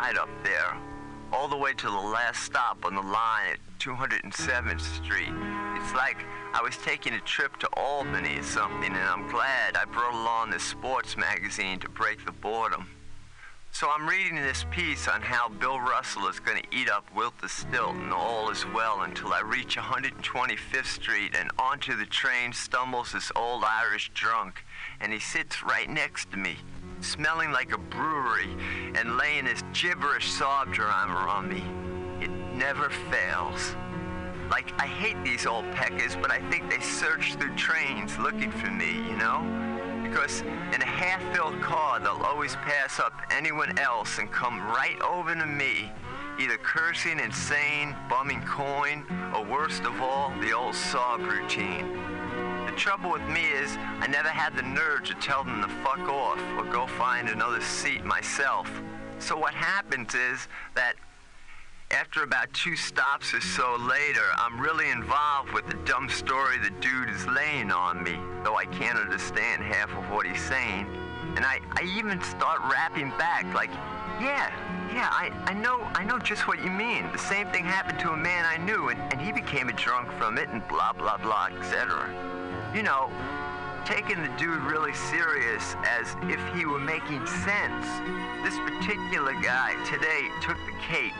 ride 0.00 0.18
up 0.18 0.28
there, 0.42 0.76
all 1.32 1.46
the 1.46 1.56
way 1.56 1.72
to 1.72 1.86
the 1.86 1.92
last 1.92 2.42
stop 2.42 2.84
on 2.84 2.94
the 2.96 3.00
line 3.00 3.46
at 3.52 3.58
207th 3.78 4.80
Street. 4.80 5.32
It's 5.76 5.94
like 5.94 6.16
I 6.52 6.60
was 6.62 6.76
taking 6.78 7.14
a 7.14 7.20
trip 7.20 7.56
to 7.58 7.68
Albany 7.76 8.38
or 8.38 8.42
something, 8.42 8.90
and 8.90 9.08
I'm 9.08 9.28
glad 9.28 9.76
I 9.76 9.84
brought 9.84 10.14
along 10.14 10.50
this 10.50 10.64
sports 10.64 11.16
magazine 11.16 11.78
to 11.80 11.88
break 11.88 12.24
the 12.24 12.32
boredom. 12.32 12.88
So 13.70 13.88
I'm 13.88 14.08
reading 14.08 14.36
this 14.36 14.64
piece 14.72 15.06
on 15.06 15.20
how 15.20 15.48
Bill 15.48 15.78
Russell 15.78 16.26
is 16.26 16.40
going 16.40 16.60
to 16.60 16.76
eat 16.76 16.90
up 16.90 17.06
Wilt 17.14 17.40
the 17.40 17.48
Stilt 17.48 17.96
all 18.12 18.50
is 18.50 18.66
well 18.74 19.02
until 19.02 19.32
I 19.32 19.42
reach 19.42 19.76
125th 19.76 20.86
Street 20.86 21.36
and 21.38 21.50
onto 21.56 21.96
the 21.96 22.06
train 22.06 22.52
stumbles 22.52 23.12
this 23.12 23.30
old 23.36 23.62
Irish 23.64 24.10
drunk, 24.12 24.64
and 25.00 25.12
he 25.12 25.20
sits 25.20 25.62
right 25.62 25.88
next 25.88 26.32
to 26.32 26.36
me, 26.36 26.56
smelling 27.04 27.52
like 27.52 27.72
a 27.72 27.78
brewery 27.78 28.56
and 28.94 29.16
laying 29.16 29.46
his 29.46 29.62
gibberish 29.72 30.30
sob 30.30 30.72
drama 30.72 31.14
on 31.14 31.48
me. 31.48 31.62
It 32.24 32.30
never 32.56 32.90
fails. 33.10 33.76
Like, 34.50 34.72
I 34.80 34.86
hate 34.86 35.22
these 35.24 35.46
old 35.46 35.70
peckers, 35.72 36.16
but 36.16 36.30
I 36.30 36.38
think 36.50 36.70
they 36.70 36.80
search 36.80 37.34
through 37.34 37.54
trains 37.56 38.18
looking 38.18 38.50
for 38.50 38.70
me, 38.70 38.92
you 39.08 39.16
know? 39.16 39.42
Because 40.02 40.42
in 40.42 40.80
a 40.80 40.86
half-filled 40.86 41.60
car, 41.60 41.98
they'll 41.98 42.22
always 42.22 42.54
pass 42.56 43.00
up 43.00 43.12
anyone 43.30 43.78
else 43.78 44.18
and 44.18 44.30
come 44.30 44.60
right 44.60 45.00
over 45.00 45.34
to 45.34 45.46
me, 45.46 45.90
either 46.38 46.56
cursing, 46.58 47.18
insane, 47.18 47.96
bumming 48.08 48.42
coin, 48.42 49.04
or 49.34 49.44
worst 49.44 49.84
of 49.84 50.00
all, 50.00 50.32
the 50.40 50.52
old 50.52 50.74
sob 50.74 51.20
routine. 51.20 52.13
The 52.74 52.80
trouble 52.80 53.12
with 53.12 53.28
me 53.28 53.44
is 53.44 53.76
I 54.00 54.08
never 54.08 54.28
had 54.28 54.56
the 54.56 54.62
nerve 54.62 55.04
to 55.04 55.14
tell 55.14 55.44
them 55.44 55.62
to 55.62 55.68
fuck 55.84 56.08
off 56.08 56.40
or 56.58 56.64
go 56.64 56.88
find 56.88 57.28
another 57.28 57.60
seat 57.60 58.04
myself. 58.04 58.68
So 59.20 59.38
what 59.38 59.54
happens 59.54 60.12
is 60.16 60.48
that 60.74 60.94
after 61.92 62.24
about 62.24 62.52
two 62.52 62.74
stops 62.74 63.32
or 63.32 63.40
so 63.40 63.76
later, 63.76 64.26
I'm 64.36 64.60
really 64.60 64.90
involved 64.90 65.52
with 65.52 65.68
the 65.68 65.76
dumb 65.84 66.08
story 66.08 66.58
the 66.58 66.70
dude 66.80 67.10
is 67.10 67.24
laying 67.28 67.70
on 67.70 68.02
me, 68.02 68.18
though 68.42 68.56
I 68.56 68.64
can't 68.64 68.98
understand 68.98 69.62
half 69.62 69.90
of 69.90 70.10
what 70.10 70.26
he's 70.26 70.42
saying. 70.42 70.88
And 71.36 71.44
I, 71.44 71.60
I 71.76 71.84
even 71.96 72.20
start 72.24 72.60
rapping 72.62 73.10
back 73.10 73.44
like, 73.54 73.70
yeah, 74.20 74.50
yeah, 74.92 75.08
I, 75.10 75.30
I 75.46 75.54
know 75.54 75.88
I 75.94 76.04
know 76.04 76.18
just 76.18 76.46
what 76.46 76.62
you 76.62 76.70
mean. 76.70 77.10
The 77.12 77.18
same 77.18 77.48
thing 77.48 77.64
happened 77.64 77.98
to 78.00 78.10
a 78.10 78.16
man 78.16 78.44
I 78.46 78.56
knew 78.56 78.88
and, 78.88 79.00
and 79.12 79.20
he 79.20 79.32
became 79.32 79.68
a 79.68 79.72
drunk 79.72 80.10
from 80.12 80.38
it 80.38 80.48
and 80.50 80.66
blah 80.68 80.92
blah 80.92 81.16
blah, 81.18 81.48
etc. 81.58 82.08
You 82.74 82.82
know, 82.82 83.10
taking 83.84 84.22
the 84.22 84.30
dude 84.38 84.62
really 84.62 84.94
serious 84.94 85.76
as 85.84 86.16
if 86.22 86.40
he 86.54 86.64
were 86.64 86.78
making 86.78 87.26
sense. 87.26 87.86
This 88.42 88.58
particular 88.60 89.32
guy 89.42 89.74
today 89.84 90.28
took 90.42 90.56
the 90.66 90.78
cake. 90.80 91.12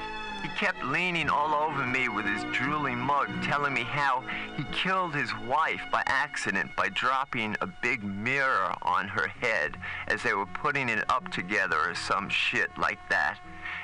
He 0.45 0.51
kept 0.51 0.85
leaning 0.85 1.31
all 1.31 1.55
over 1.55 1.87
me 1.87 2.11
with 2.11 2.27
his 2.27 2.45
drooling 2.53 2.99
mug, 2.99 3.31
telling 3.43 3.73
me 3.73 3.81
how 3.81 4.23
he 4.59 4.65
killed 4.73 5.15
his 5.15 5.35
wife 5.49 5.81
by 5.91 6.03
accident 6.05 6.77
by 6.77 6.91
dropping 6.91 7.57
a 7.63 7.67
big 7.67 8.05
mirror 8.05 8.75
on 8.83 9.09
her 9.09 9.27
head 9.27 9.79
as 10.07 10.23
they 10.23 10.35
were 10.35 10.45
putting 10.45 10.91
it 10.91 11.03
up 11.09 11.31
together 11.31 11.79
or 11.79 11.95
some 11.95 12.29
shit 12.29 12.69
like 12.77 12.99
that. 13.09 13.39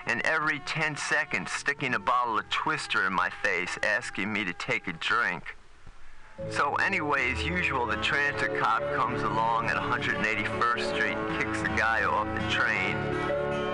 And 0.07 0.21
every 0.21 0.59
10 0.59 0.99
seconds, 0.99 1.51
sticking 1.51 1.95
a 1.95 1.99
bottle 1.99 2.39
of 2.39 2.47
Twister 2.51 3.07
in 3.07 3.15
my 3.15 3.31
face, 3.31 3.79
asking 3.83 4.31
me 4.31 4.45
to 4.45 4.53
take 4.53 4.87
a 4.87 4.93
drink. 4.93 5.57
So 6.51 6.75
anyway, 6.75 7.33
as 7.33 7.43
usual, 7.43 7.87
the 7.87 7.97
transit 7.97 8.59
cop 8.59 8.83
comes 8.95 9.23
along 9.23 9.71
at 9.71 9.77
181st 9.77 10.95
Street 10.95 11.17
kicks 11.39 11.63
the 11.63 11.69
guy 11.71 12.05
off 12.05 12.29
the 12.35 12.51
train. 12.51 12.99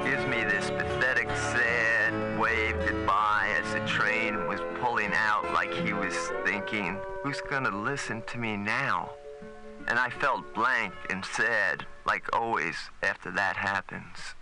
Gives 0.05 0.25
me 0.27 0.45
this 0.45 0.71
pathetic, 0.71 1.29
sad 1.31 1.86
wave 2.39 2.79
goodbye 2.87 3.57
as 3.63 3.73
the 3.73 3.81
train 3.87 4.47
was 4.47 4.61
pulling 4.81 5.13
out 5.15 5.45
like 5.55 5.73
he 5.73 5.93
was 5.93 6.15
thinking, 6.45 6.99
who's 7.23 7.41
gonna 7.41 7.71
listen 7.71 8.23
to 8.27 8.39
me 8.39 8.57
now? 8.57 9.11
And 9.89 9.99
I 9.99 10.11
felt 10.11 10.53
blank 10.55 10.93
and 11.11 11.25
sad, 11.25 11.87
like 12.05 12.25
always 12.37 12.77
after 13.03 13.31
that 13.31 13.57
happens. 13.57 14.35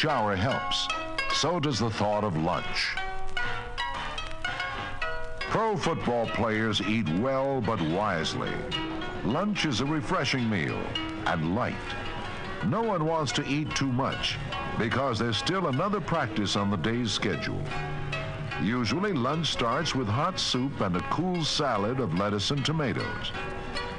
Shower 0.00 0.34
helps. 0.34 0.88
So 1.34 1.60
does 1.60 1.78
the 1.78 1.90
thought 1.90 2.24
of 2.24 2.34
lunch. 2.34 2.96
Pro 5.40 5.76
football 5.76 6.26
players 6.28 6.80
eat 6.80 7.06
well 7.18 7.60
but 7.60 7.82
wisely. 7.82 8.50
Lunch 9.24 9.66
is 9.66 9.82
a 9.82 9.84
refreshing 9.84 10.48
meal 10.48 10.82
and 11.26 11.54
light. 11.54 11.74
No 12.64 12.80
one 12.80 13.04
wants 13.04 13.30
to 13.32 13.46
eat 13.46 13.74
too 13.74 13.92
much 13.92 14.38
because 14.78 15.18
there's 15.18 15.36
still 15.36 15.66
another 15.66 16.00
practice 16.00 16.56
on 16.56 16.70
the 16.70 16.78
day's 16.78 17.12
schedule. 17.12 17.62
Usually 18.62 19.12
lunch 19.12 19.52
starts 19.52 19.94
with 19.94 20.08
hot 20.08 20.40
soup 20.40 20.80
and 20.80 20.96
a 20.96 21.00
cool 21.10 21.44
salad 21.44 22.00
of 22.00 22.14
lettuce 22.14 22.52
and 22.52 22.64
tomatoes. 22.64 23.32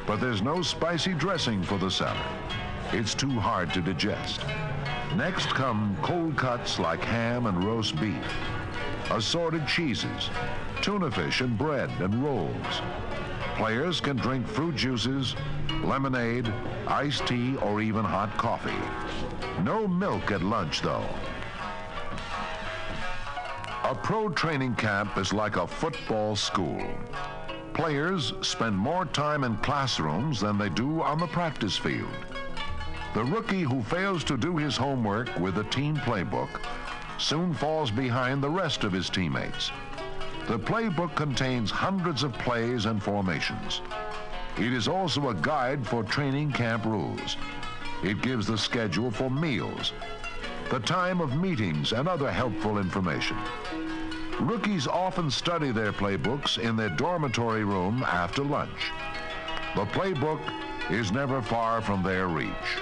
But 0.07 0.19
there's 0.19 0.41
no 0.41 0.63
spicy 0.63 1.13
dressing 1.13 1.61
for 1.61 1.77
the 1.77 1.91
salad. 1.91 2.25
It's 2.91 3.13
too 3.13 3.39
hard 3.39 3.71
to 3.75 3.81
digest. 3.81 4.41
Next 5.15 5.49
come 5.49 5.97
cold 6.01 6.37
cuts 6.37 6.79
like 6.79 7.03
ham 7.03 7.45
and 7.45 7.63
roast 7.65 7.99
beef, 7.99 8.15
assorted 9.09 9.67
cheeses, 9.67 10.29
tuna 10.81 11.11
fish 11.11 11.41
and 11.41 11.57
bread 11.57 11.89
and 11.99 12.23
rolls. 12.23 12.81
Players 13.57 13.99
can 13.99 14.15
drink 14.15 14.47
fruit 14.47 14.75
juices, 14.75 15.35
lemonade, 15.83 16.51
iced 16.87 17.27
tea, 17.27 17.57
or 17.57 17.81
even 17.81 18.05
hot 18.05 18.35
coffee. 18.37 18.71
No 19.63 19.85
milk 19.85 20.31
at 20.31 20.41
lunch, 20.41 20.81
though. 20.81 21.05
A 23.83 23.93
pro 23.93 24.29
training 24.29 24.75
camp 24.75 25.17
is 25.17 25.33
like 25.33 25.57
a 25.57 25.67
football 25.67 26.37
school. 26.37 26.81
Players 27.73 28.33
spend 28.41 28.77
more 28.77 29.05
time 29.05 29.43
in 29.43 29.57
classrooms 29.57 30.39
than 30.39 30.57
they 30.57 30.69
do 30.69 31.01
on 31.01 31.19
the 31.19 31.27
practice 31.27 31.75
field. 31.75 32.30
The 33.13 33.25
rookie 33.25 33.63
who 33.63 33.83
fails 33.83 34.23
to 34.23 34.37
do 34.37 34.55
his 34.55 34.77
homework 34.77 35.37
with 35.37 35.57
a 35.57 35.65
team 35.65 35.97
playbook 35.97 36.61
soon 37.17 37.53
falls 37.53 37.91
behind 37.91 38.41
the 38.41 38.49
rest 38.49 38.85
of 38.85 38.93
his 38.93 39.09
teammates. 39.09 39.69
The 40.47 40.57
playbook 40.57 41.13
contains 41.15 41.69
hundreds 41.69 42.23
of 42.23 42.31
plays 42.33 42.85
and 42.85 43.03
formations. 43.03 43.81
It 44.57 44.71
is 44.71 44.87
also 44.87 45.29
a 45.29 45.35
guide 45.35 45.85
for 45.85 46.03
training 46.03 46.53
camp 46.53 46.85
rules. 46.85 47.35
It 48.01 48.21
gives 48.21 48.47
the 48.47 48.57
schedule 48.57 49.11
for 49.11 49.29
meals, 49.29 49.91
the 50.69 50.79
time 50.79 51.19
of 51.19 51.35
meetings, 51.35 51.91
and 51.91 52.07
other 52.07 52.31
helpful 52.31 52.77
information. 52.77 53.37
Rookies 54.39 54.87
often 54.87 55.29
study 55.29 55.71
their 55.71 55.91
playbooks 55.91 56.57
in 56.57 56.77
their 56.77 56.89
dormitory 56.89 57.65
room 57.65 58.03
after 58.03 58.41
lunch. 58.41 58.91
The 59.75 59.85
playbook 59.85 60.41
is 60.89 61.11
never 61.11 61.41
far 61.41 61.81
from 61.81 62.03
their 62.03 62.27
reach. 62.27 62.81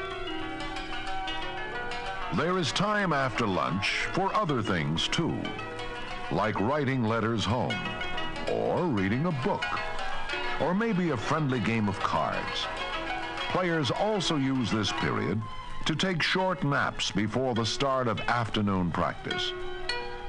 There 2.36 2.60
is 2.60 2.72
time 2.72 3.12
after 3.12 3.48
lunch 3.48 4.06
for 4.14 4.32
other 4.36 4.62
things 4.62 5.08
too, 5.08 5.36
like 6.32 6.60
writing 6.60 7.04
letters 7.04 7.44
home, 7.44 7.76
or 8.52 8.84
reading 8.84 9.26
a 9.26 9.32
book, 9.44 9.66
or 10.62 10.76
maybe 10.76 11.10
a 11.10 11.18
friendly 11.18 11.60
game 11.60 11.90
of 11.90 12.00
cards. 12.02 12.68
Players 13.50 13.90
also 13.90 14.36
use 14.36 14.70
this 14.70 14.92
period 14.92 15.42
to 15.86 15.96
take 15.96 16.22
short 16.22 16.64
naps 16.64 17.10
before 17.10 17.56
the 17.56 17.66
start 17.66 18.08
of 18.08 18.20
afternoon 18.22 18.92
practice. 18.92 19.52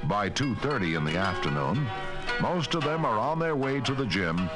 By 0.05 0.27
2.30 0.31 0.97
in 0.97 1.05
the 1.05 1.17
afternoon, 1.17 1.87
most 2.41 2.73
of 2.73 2.83
them 2.83 3.05
are 3.05 3.19
on 3.19 3.37
their 3.37 3.55
way 3.55 3.79
to 3.79 3.93
the 3.93 4.07
gym 4.07 4.49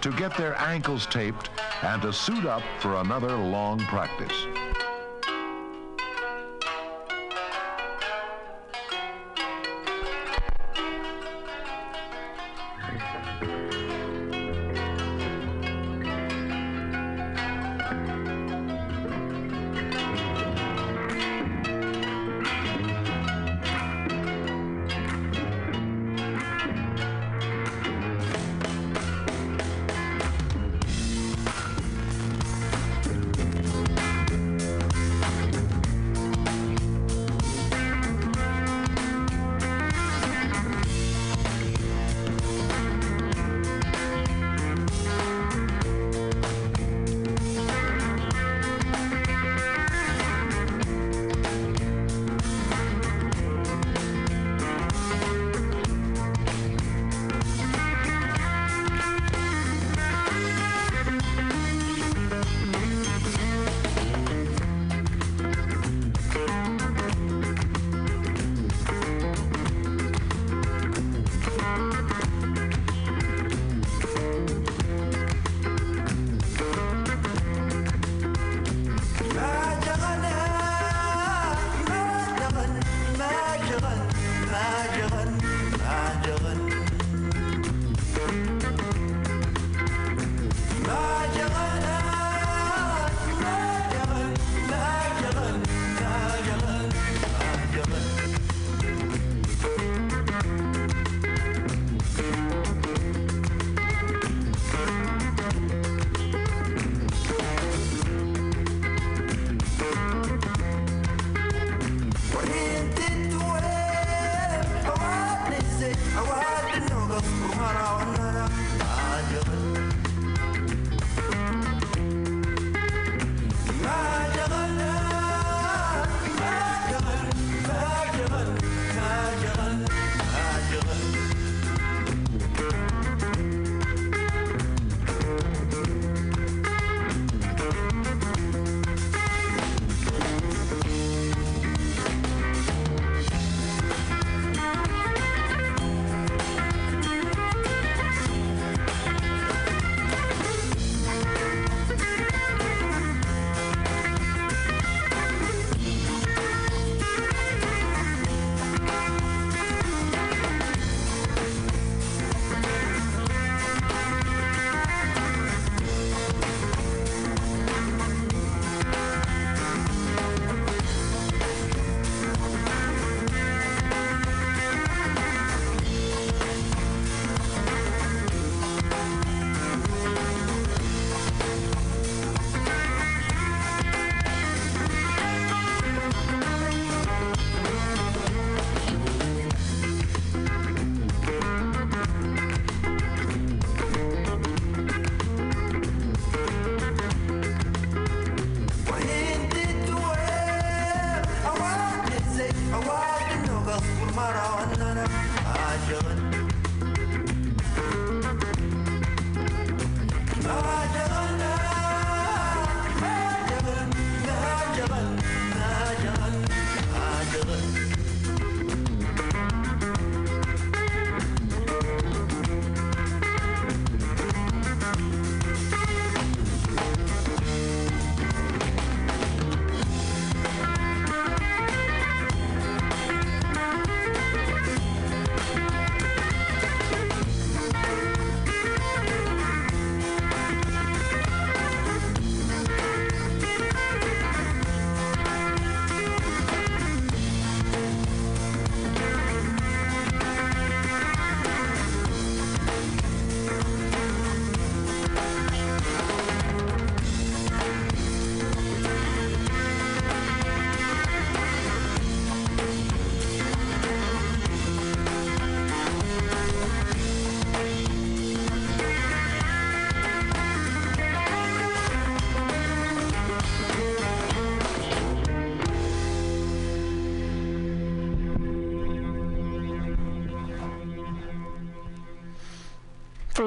to 0.00 0.10
get 0.12 0.36
their 0.36 0.58
ankles 0.60 1.06
taped 1.06 1.50
and 1.82 2.02
to 2.02 2.12
suit 2.12 2.44
up 2.44 2.62
for 2.80 2.96
another 2.96 3.36
long 3.36 3.78
practice. 3.86 4.46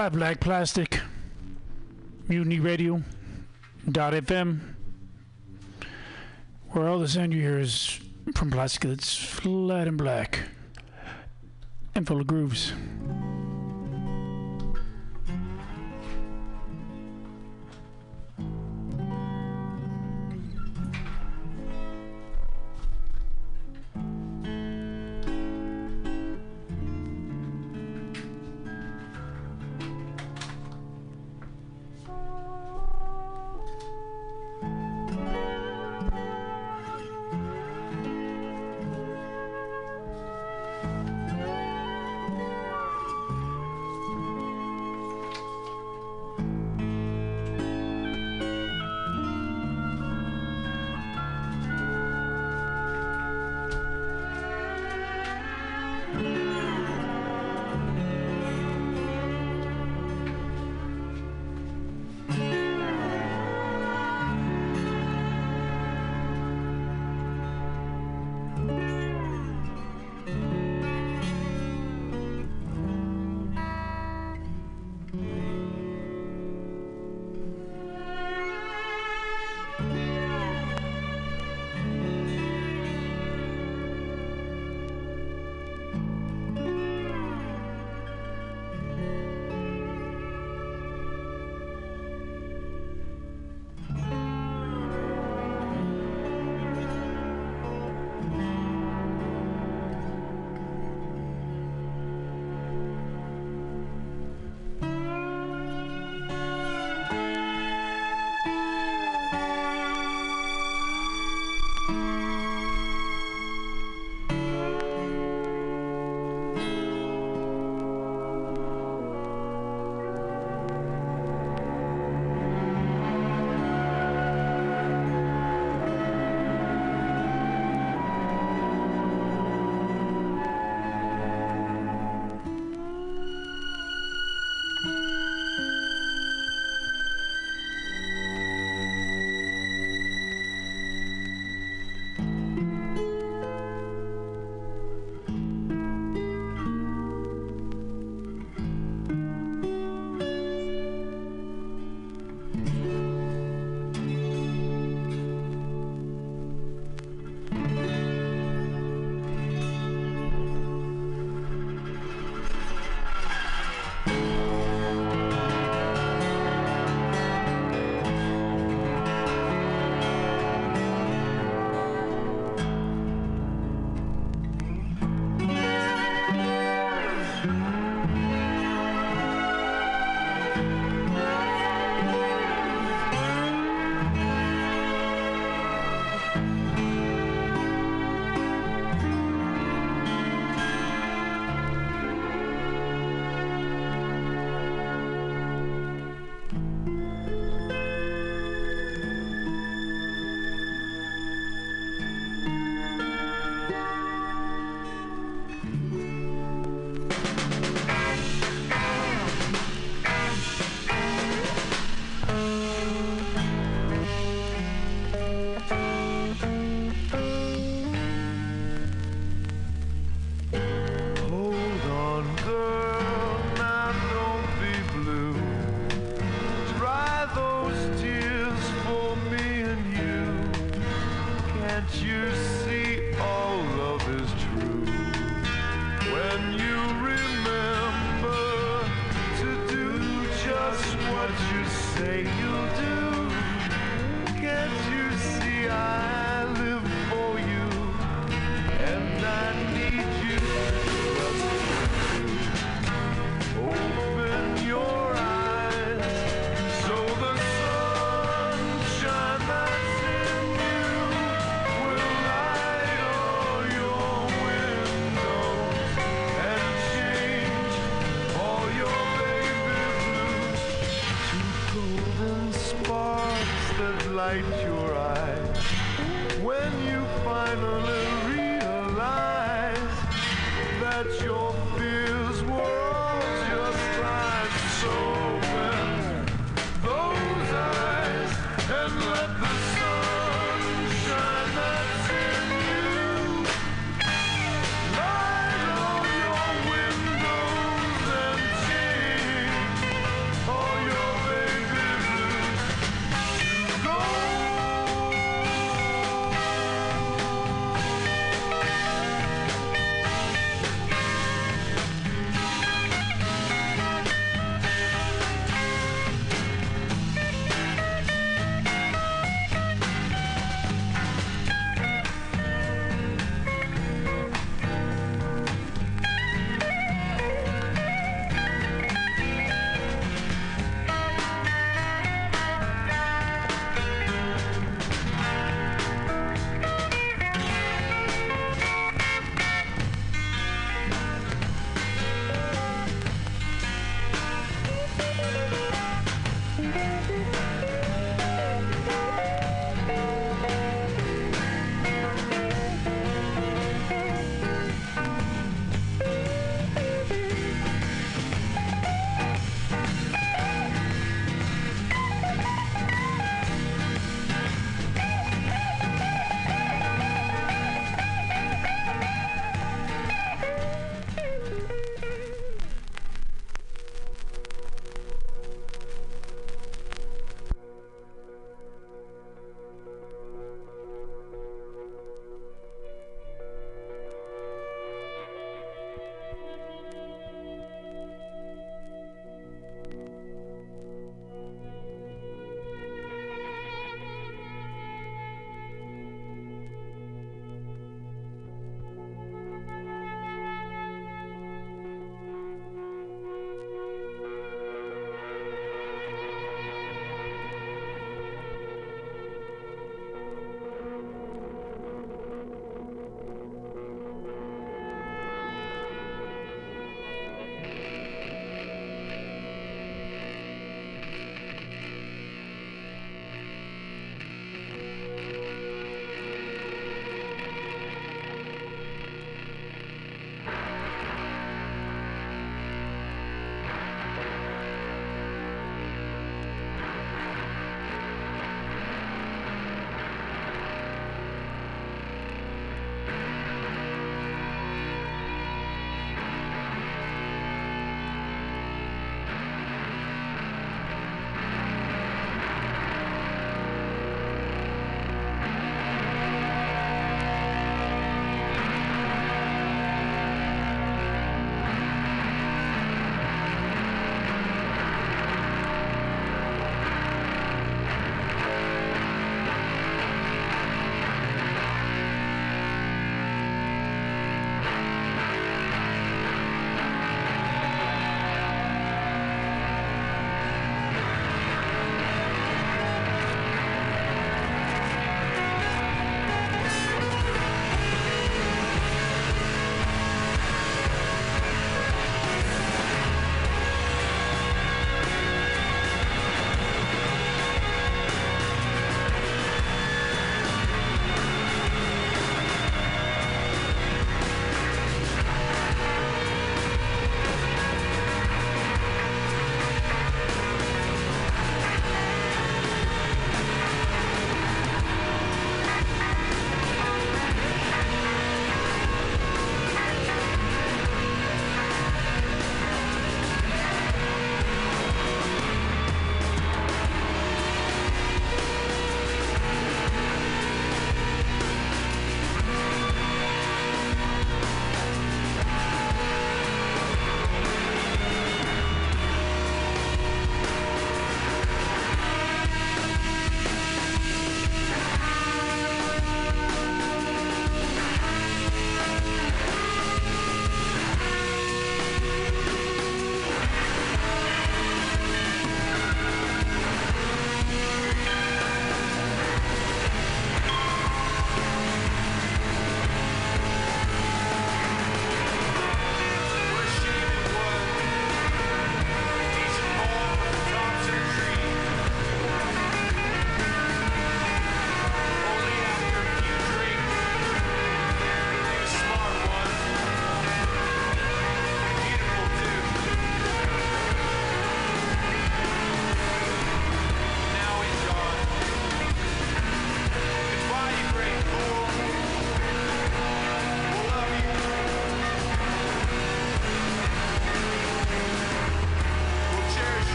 Flat 0.00 0.12
Black 0.14 0.40
Plastic, 0.40 0.98
Mutiny 2.26 2.58
Radio, 2.58 3.02
dot 3.86 4.14
FM, 4.14 4.60
where 6.70 6.88
all 6.88 6.98
the 6.98 7.06
sound 7.06 7.34
you 7.34 7.42
hear 7.42 7.58
is 7.58 8.00
from 8.34 8.50
plastic 8.50 8.88
that's 8.88 9.14
flat 9.14 9.86
and 9.86 9.98
black 9.98 10.44
and 11.94 12.06
full 12.06 12.18
of 12.18 12.26
grooves. 12.26 12.72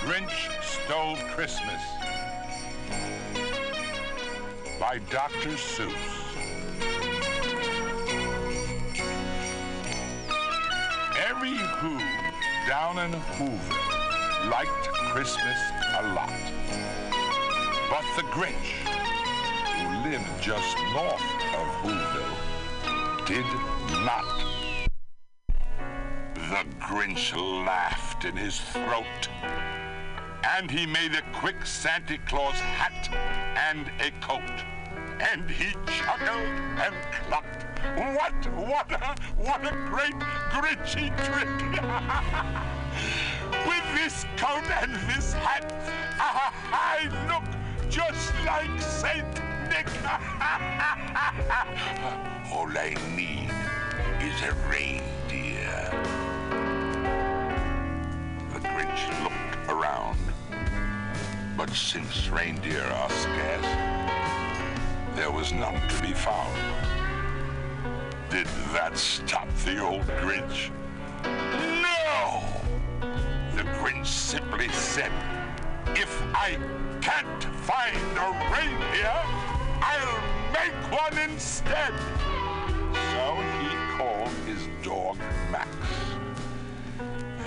Grinch 0.00 0.50
Stole 0.62 1.16
Christmas 1.34 1.82
by 4.80 4.98
Dr. 5.10 5.50
Seuss. 5.50 5.92
Every 11.28 11.54
Who 11.54 11.98
down 12.66 12.98
in 12.98 13.12
Whoville 13.12 14.50
liked 14.50 14.88
Christmas 15.12 15.58
a 15.98 16.14
lot. 16.14 16.32
But 17.90 18.04
the 18.16 18.22
Grinch, 18.32 18.54
who 19.76 20.08
lived 20.08 20.42
just 20.42 20.78
north 20.94 21.20
of 21.54 21.66
Whoville, 21.82 23.26
did 23.26 23.44
not. 24.02 24.24
The 26.34 26.64
Grinch 26.80 27.36
laughed 27.66 28.24
in 28.24 28.34
his 28.34 28.58
throat. 28.60 29.28
And 30.56 30.70
he 30.70 30.86
made 30.86 31.14
a 31.14 31.22
quick 31.32 31.64
Santa 31.64 32.18
Claus 32.26 32.54
hat 32.54 33.08
and 33.70 33.90
a 34.00 34.10
coat. 34.20 34.64
And 35.20 35.48
he 35.50 35.72
chuckled 35.86 36.48
and 36.78 36.94
clucked. 37.26 37.66
What, 37.96 38.46
what 38.56 38.92
a, 38.92 39.14
what 39.36 39.64
a 39.64 39.72
great 39.88 40.14
Grinchy 40.50 41.10
trick! 41.24 41.80
With 43.66 43.84
this 43.94 44.24
coat 44.36 44.64
and 44.82 44.94
this 45.08 45.32
hat, 45.34 45.72
I 46.20 47.08
look 47.28 47.44
just 47.90 48.32
like 48.44 48.80
Saint 48.80 49.40
Nick. 49.68 49.88
All 52.52 52.68
I 52.76 52.94
need 53.14 53.50
is 54.22 54.42
a 54.42 54.52
reindeer. 54.68 55.90
The 58.52 58.58
Grinch 58.60 59.08
looked 59.22 59.56
around, 59.70 60.18
but 61.60 61.76
since 61.76 62.30
reindeer 62.30 62.82
are 62.82 63.10
scarce, 63.10 63.66
there 65.14 65.30
was 65.30 65.52
none 65.52 65.78
to 65.90 66.00
be 66.00 66.14
found. 66.14 66.56
Did 68.30 68.46
that 68.72 68.96
stop 68.96 69.46
the 69.66 69.78
old 69.78 70.06
Grinch? 70.22 70.70
No! 71.82 72.42
The 73.56 73.64
Grinch 73.76 74.06
simply 74.06 74.70
said, 74.70 75.12
if 75.88 76.22
I 76.34 76.56
can't 77.02 77.44
find 77.68 77.98
a 78.16 78.30
reindeer, 78.56 79.20
I'll 79.82 80.22
make 80.54 80.98
one 80.98 81.30
instead. 81.30 81.92
So 83.12 83.36
he 83.60 83.98
called 83.98 84.32
his 84.46 84.66
dog 84.82 85.18
Max. 85.52 86.09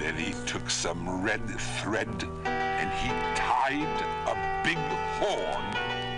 Then 0.03 0.17
he 0.17 0.33
took 0.45 0.69
some 0.69 1.23
red 1.23 1.49
thread 1.79 2.27
and 2.43 2.91
he 2.91 3.07
tied 3.39 4.01
a 4.27 4.61
big 4.61 4.77
horn 5.17 5.63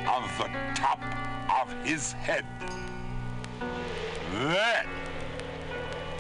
on 0.07 0.23
the 0.39 0.49
top 0.73 0.99
of 1.61 1.71
his 1.83 2.11
head. 2.13 2.45
Then 4.33 4.87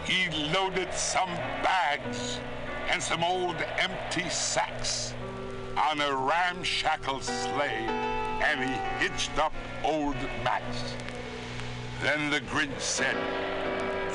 he 0.03 0.29
loaded 0.53 0.93
some 0.93 1.29
bags 1.63 2.39
and 2.91 3.01
some 3.01 3.23
old 3.23 3.55
empty 3.79 4.29
sacks 4.29 5.15
on 5.75 5.99
a 6.01 6.15
ramshackle 6.15 7.21
sleigh 7.21 7.87
and 8.43 8.59
he 8.59 8.75
hitched 9.03 9.39
up 9.39 9.53
old 9.83 10.17
Max. 10.43 10.93
Then 12.03 12.29
the 12.29 12.41
Grinch 12.41 12.79
said, 12.79 13.17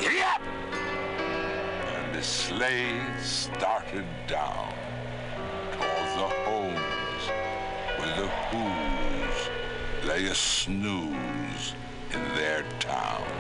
Giddy 0.01 0.21
up! 0.21 0.60
The 2.13 2.23
sleigh 2.23 3.01
started 3.23 4.05
down 4.27 4.75
towards 5.73 6.15
the 6.17 6.29
homes 6.45 7.31
where 7.97 8.17
the 8.17 8.29
Whos 8.51 9.49
lay 10.05 10.27
a 10.27 10.35
snooze 10.35 11.75
in 12.13 12.23
their 12.35 12.65
town. 12.81 13.40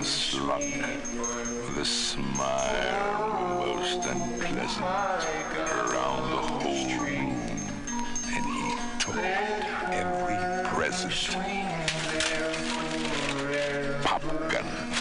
And 0.00 1.20
with 1.20 1.76
a 1.76 1.84
smile 1.84 3.58
most 3.58 4.06
unpleasant 4.06 4.82
around 5.68 6.30
the 6.30 6.36
whole 6.38 6.88
room. 7.04 7.36
And 8.32 8.44
he 8.46 8.76
took 8.98 9.16
every 9.92 10.38
present. 10.70 11.36
Pop 14.02 14.22
guns 14.48 14.96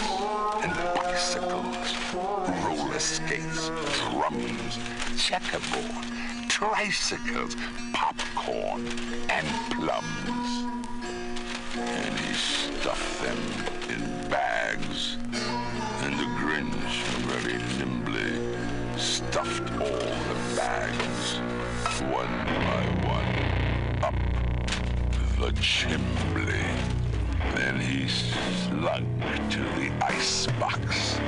and 0.63 0.73
bicycles, 0.95 1.95
roller 2.13 2.99
skates, 2.99 3.69
drums, 4.09 4.79
checkerboard, 5.17 6.05
tricycles, 6.49 7.55
popcorn, 7.93 8.85
and 9.29 9.47
plums 9.71 10.69
and 11.77 12.19
he 12.19 12.33
stuffed 12.33 13.21
them 13.21 13.78
chimbley. 25.51 26.63
Then 27.55 27.79
he 27.79 28.07
slunk 28.07 29.07
to 29.51 29.59
the 29.59 29.91
icebox. 30.01 31.19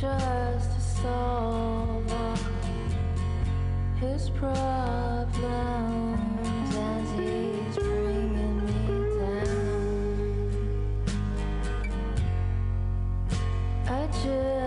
just 0.00 0.74
to 0.74 0.80
solve 1.02 2.12
all 2.12 2.36
his 4.00 4.30
problems 4.30 5.40
as 6.76 7.10
he's 7.18 7.76
bringing 7.76 8.64
me 8.64 8.82
down. 9.18 10.38
I 13.88 14.06
just 14.22 14.57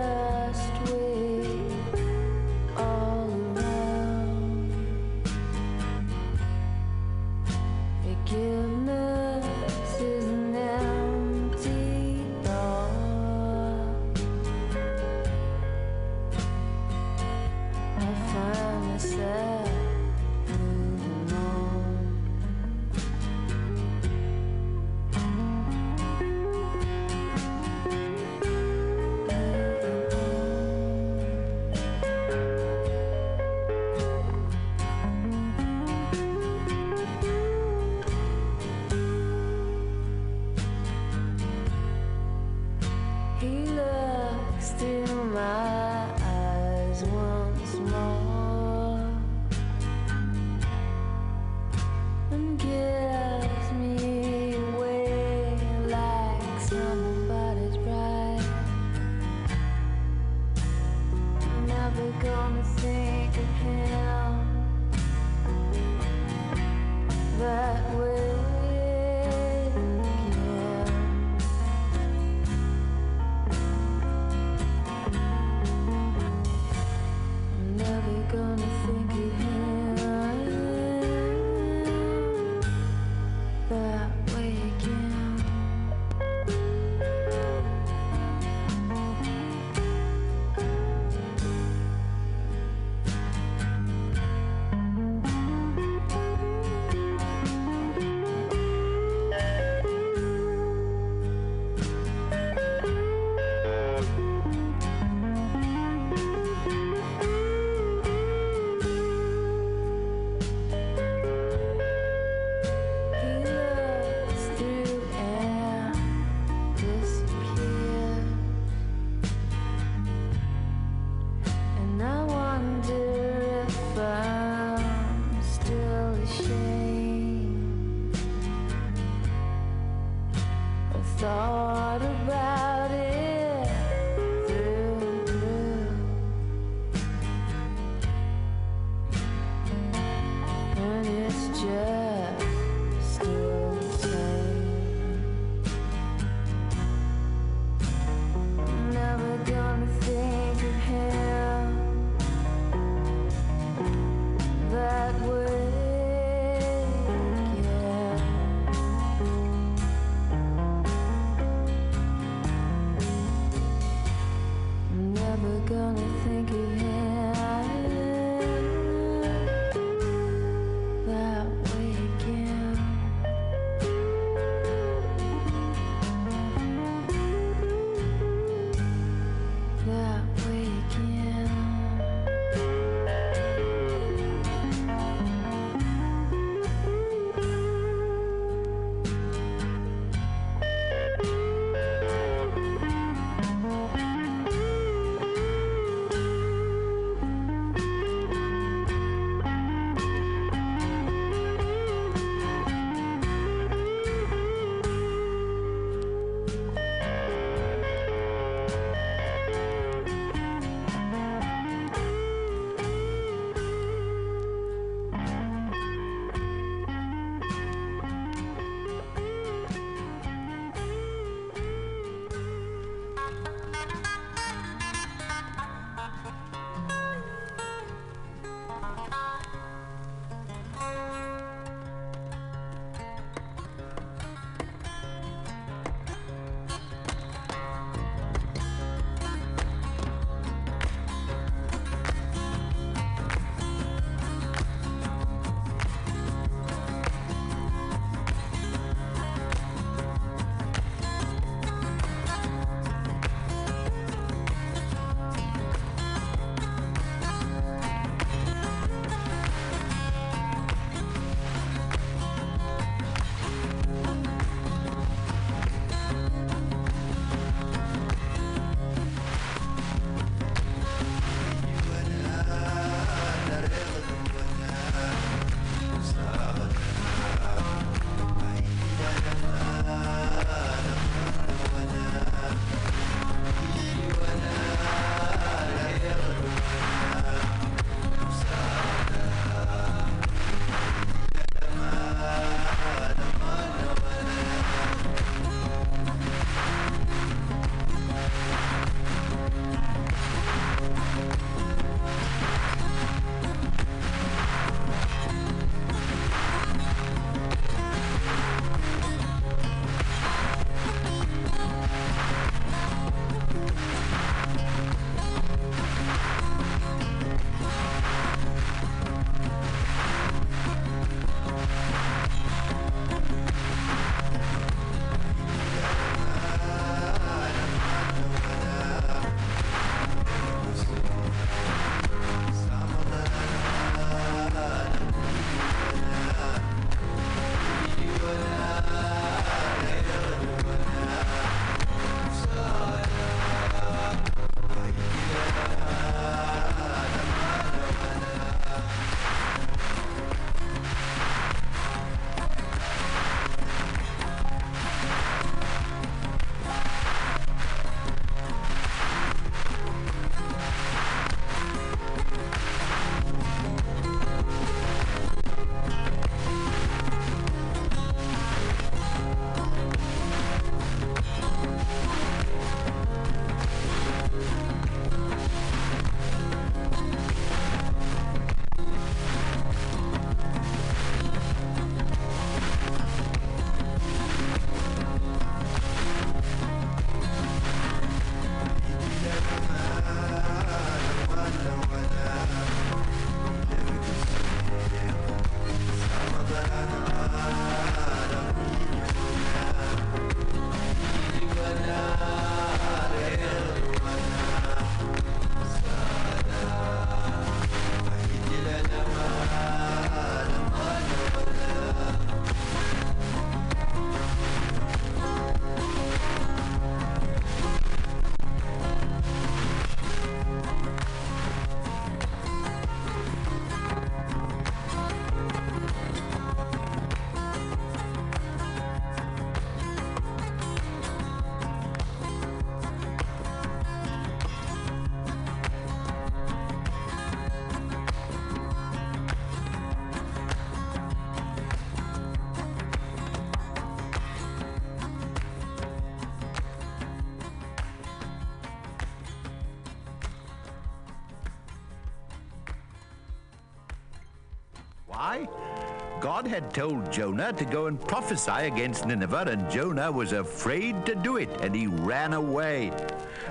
God 456.33 456.47
had 456.47 456.73
told 456.73 457.11
Jonah 457.11 457.51
to 457.51 457.65
go 457.65 457.87
and 457.87 457.99
prophesy 457.99 458.65
against 458.65 459.05
Nineveh, 459.05 459.47
and 459.49 459.69
Jonah 459.69 460.09
was 460.09 460.31
afraid 460.31 461.05
to 461.05 461.13
do 461.13 461.35
it, 461.35 461.49
and 461.59 461.75
he 461.75 461.87
ran 461.87 462.31
away. 462.31 462.93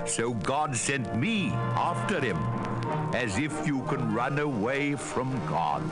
So 0.07 0.33
God 0.33 0.75
sent 0.75 1.15
me 1.15 1.51
after 1.75 2.19
him, 2.19 2.37
as 3.13 3.37
if 3.37 3.67
you 3.67 3.83
can 3.83 4.15
run 4.15 4.39
away 4.39 4.95
from 4.95 5.29
God. 5.45 5.83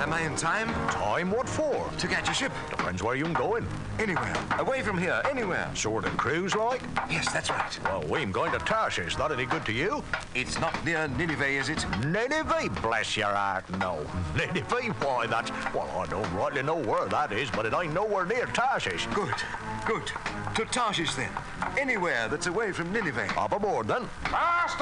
Am 0.00 0.12
I 0.12 0.20
in 0.20 0.36
time? 0.36 0.68
Time 0.90 1.32
what 1.32 1.48
for? 1.48 1.90
To 1.98 2.06
catch 2.06 2.28
a 2.28 2.34
ship. 2.34 2.52
Depends 2.90 3.04
where 3.04 3.14
you 3.14 3.22
can 3.22 3.34
go 3.34 3.54
in. 3.54 3.64
Anywhere. 4.00 4.34
Away 4.58 4.82
from 4.82 4.98
here. 4.98 5.22
Anywhere. 5.30 5.70
Sort 5.76 6.04
of 6.06 6.16
cruise 6.16 6.56
like? 6.56 6.82
Yes, 7.08 7.32
that's 7.32 7.48
right. 7.48 7.78
Well, 7.84 8.02
we'm 8.08 8.32
going 8.32 8.50
to 8.50 8.58
Tarshish. 8.58 9.14
That 9.14 9.30
any 9.30 9.46
good 9.46 9.64
to 9.66 9.72
you? 9.72 10.02
It's 10.34 10.58
not 10.58 10.84
near 10.84 11.06
Nineveh, 11.06 11.46
is 11.46 11.68
it? 11.68 11.86
Nineveh? 12.04 12.68
Bless 12.82 13.16
your 13.16 13.28
heart, 13.28 13.70
no. 13.78 14.04
Nineveh? 14.36 14.92
Why, 15.04 15.28
that's... 15.28 15.52
Well, 15.72 15.88
I 15.96 16.06
don't 16.06 16.34
rightly 16.34 16.64
know 16.64 16.78
where 16.78 17.06
that 17.06 17.30
is, 17.30 17.48
but 17.52 17.64
it 17.64 17.72
ain't 17.72 17.94
nowhere 17.94 18.26
near 18.26 18.46
Tarshish. 18.46 19.06
Good. 19.14 19.36
Good. 19.86 20.10
To 20.56 20.64
Tarshish, 20.64 21.14
then. 21.14 21.30
Anywhere 21.78 22.26
that's 22.26 22.48
away 22.48 22.72
from 22.72 22.92
Nineveh. 22.92 23.32
Up 23.38 23.52
aboard, 23.52 23.86
then. 23.86 24.08
Cast 24.24 24.80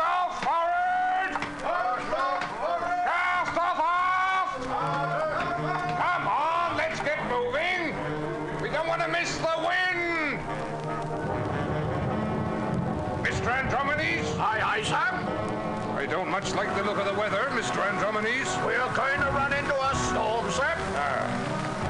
much 16.39 16.55
like 16.55 16.72
the 16.76 16.82
look 16.84 16.99
of 16.99 17.05
the 17.05 17.14
weather, 17.14 17.49
Mr. 17.51 17.82
Andromedes. 17.91 18.47
We're 18.64 18.78
going 18.95 19.18
to 19.18 19.26
run 19.32 19.53
into 19.53 19.74
a 19.74 19.93
storm, 20.07 20.49
sir. 20.53 20.72
Ah. 20.95 21.26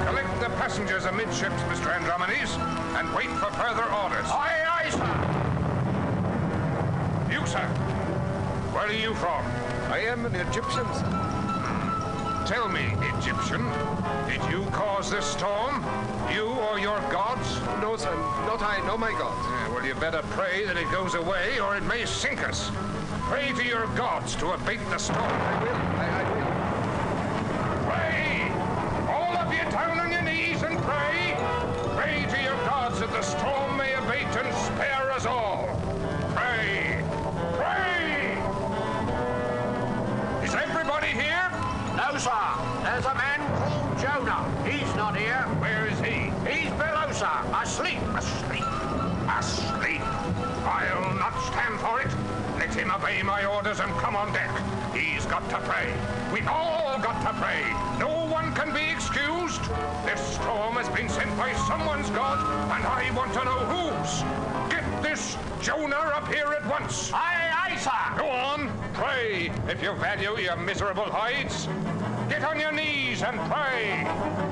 collect 0.07 0.27
the 0.39 0.49
passengers 0.57 1.05
amidships, 1.05 1.61
Mr. 1.69 1.93
Andromedes, 1.93 2.57
and 2.97 3.13
wait 3.13 3.29
for 3.37 3.51
further 3.61 3.85
orders. 3.93 4.25
Aye, 4.25 4.65
aye, 4.67 4.89
sir. 4.89 5.05
You, 7.31 7.45
sir. 7.45 7.67
Where 8.73 8.87
are 8.87 8.91
you 8.91 9.13
from? 9.13 9.45
I 9.93 9.99
am 9.99 10.25
an 10.25 10.33
Egyptian, 10.33 10.87
sir. 10.97 12.43
Tell 12.47 12.67
me, 12.69 12.95
Egyptian, 13.19 13.61
did 14.27 14.41
you 14.49 14.65
cause 14.71 15.11
this 15.11 15.25
storm? 15.27 15.85
You 16.33 16.47
or 16.47 16.79
your 16.79 16.99
gods? 17.11 17.61
No, 17.83 17.95
sir. 17.97 18.15
Not 18.47 18.63
I. 18.63 18.81
No, 18.87 18.97
my 18.97 19.11
God. 19.11 19.37
Yeah, 19.45 19.69
well, 19.75 19.85
you 19.85 19.93
better 19.93 20.23
pray 20.31 20.65
that 20.65 20.75
it 20.75 20.89
goes 20.91 21.13
away 21.13 21.59
or 21.59 21.77
it 21.77 21.83
may 21.83 22.03
sink 22.07 22.41
us. 22.41 22.71
Pray 23.29 23.53
to 23.53 23.63
your 23.63 23.85
gods 23.95 24.35
to 24.37 24.53
abate 24.53 24.79
the 24.89 24.97
storm. 24.97 25.21
I 25.21 25.63
will. 25.63 25.88
Him 52.79 52.91
obey 52.91 53.21
my 53.21 53.43
orders 53.45 53.81
and 53.81 53.91
come 53.99 54.15
on 54.15 54.31
deck. 54.31 54.49
He's 54.93 55.25
got 55.25 55.47
to 55.49 55.57
pray. 55.67 55.93
We've 56.31 56.47
all 56.47 56.97
got 56.99 57.19
to 57.27 57.33
pray. 57.41 57.61
No 57.99 58.25
one 58.31 58.53
can 58.55 58.73
be 58.73 58.89
excused. 58.89 59.61
This 60.05 60.21
storm 60.35 60.75
has 60.75 60.87
been 60.89 61.09
sent 61.09 61.35
by 61.37 61.53
someone's 61.67 62.09
God, 62.11 62.39
and 62.71 62.85
I 62.85 63.11
want 63.15 63.33
to 63.33 63.43
know 63.43 63.59
whose. 63.73 64.23
Get 64.71 64.85
this 65.03 65.37
Jonah 65.61 66.13
up 66.15 66.33
here 66.33 66.53
at 66.53 66.65
once. 66.67 67.11
Aye, 67.13 67.51
aye, 67.63 67.75
sir. 67.75 68.17
Go 68.17 68.29
on, 68.29 68.71
pray 68.93 69.51
if 69.67 69.83
you 69.83 69.93
value 69.95 70.37
your 70.37 70.55
miserable 70.55 71.03
hides. 71.03 71.67
Get 72.29 72.43
on 72.45 72.59
your 72.59 72.71
knees 72.71 73.23
and 73.23 73.37
pray. 73.51 74.48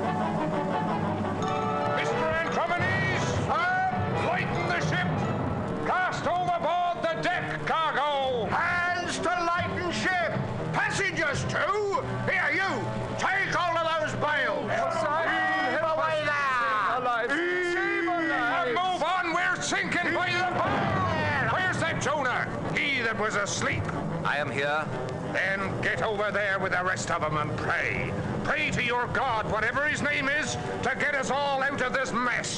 Asleep. 23.47 23.83
I 24.25 24.37
am 24.37 24.51
here. 24.51 24.85
Then 25.31 25.81
get 25.81 26.03
over 26.03 26.31
there 26.31 26.59
with 26.59 26.73
the 26.73 26.83
rest 26.83 27.09
of 27.11 27.21
them 27.21 27.37
and 27.37 27.57
pray. 27.57 28.11
Pray 28.43 28.71
to 28.71 28.83
your 28.83 29.07
God, 29.07 29.49
whatever 29.49 29.87
his 29.87 30.01
name 30.01 30.27
is, 30.27 30.57
to 30.83 30.95
get 30.99 31.15
us 31.15 31.31
all 31.31 31.63
out 31.63 31.81
of 31.81 31.93
this 31.93 32.11
mess. 32.11 32.49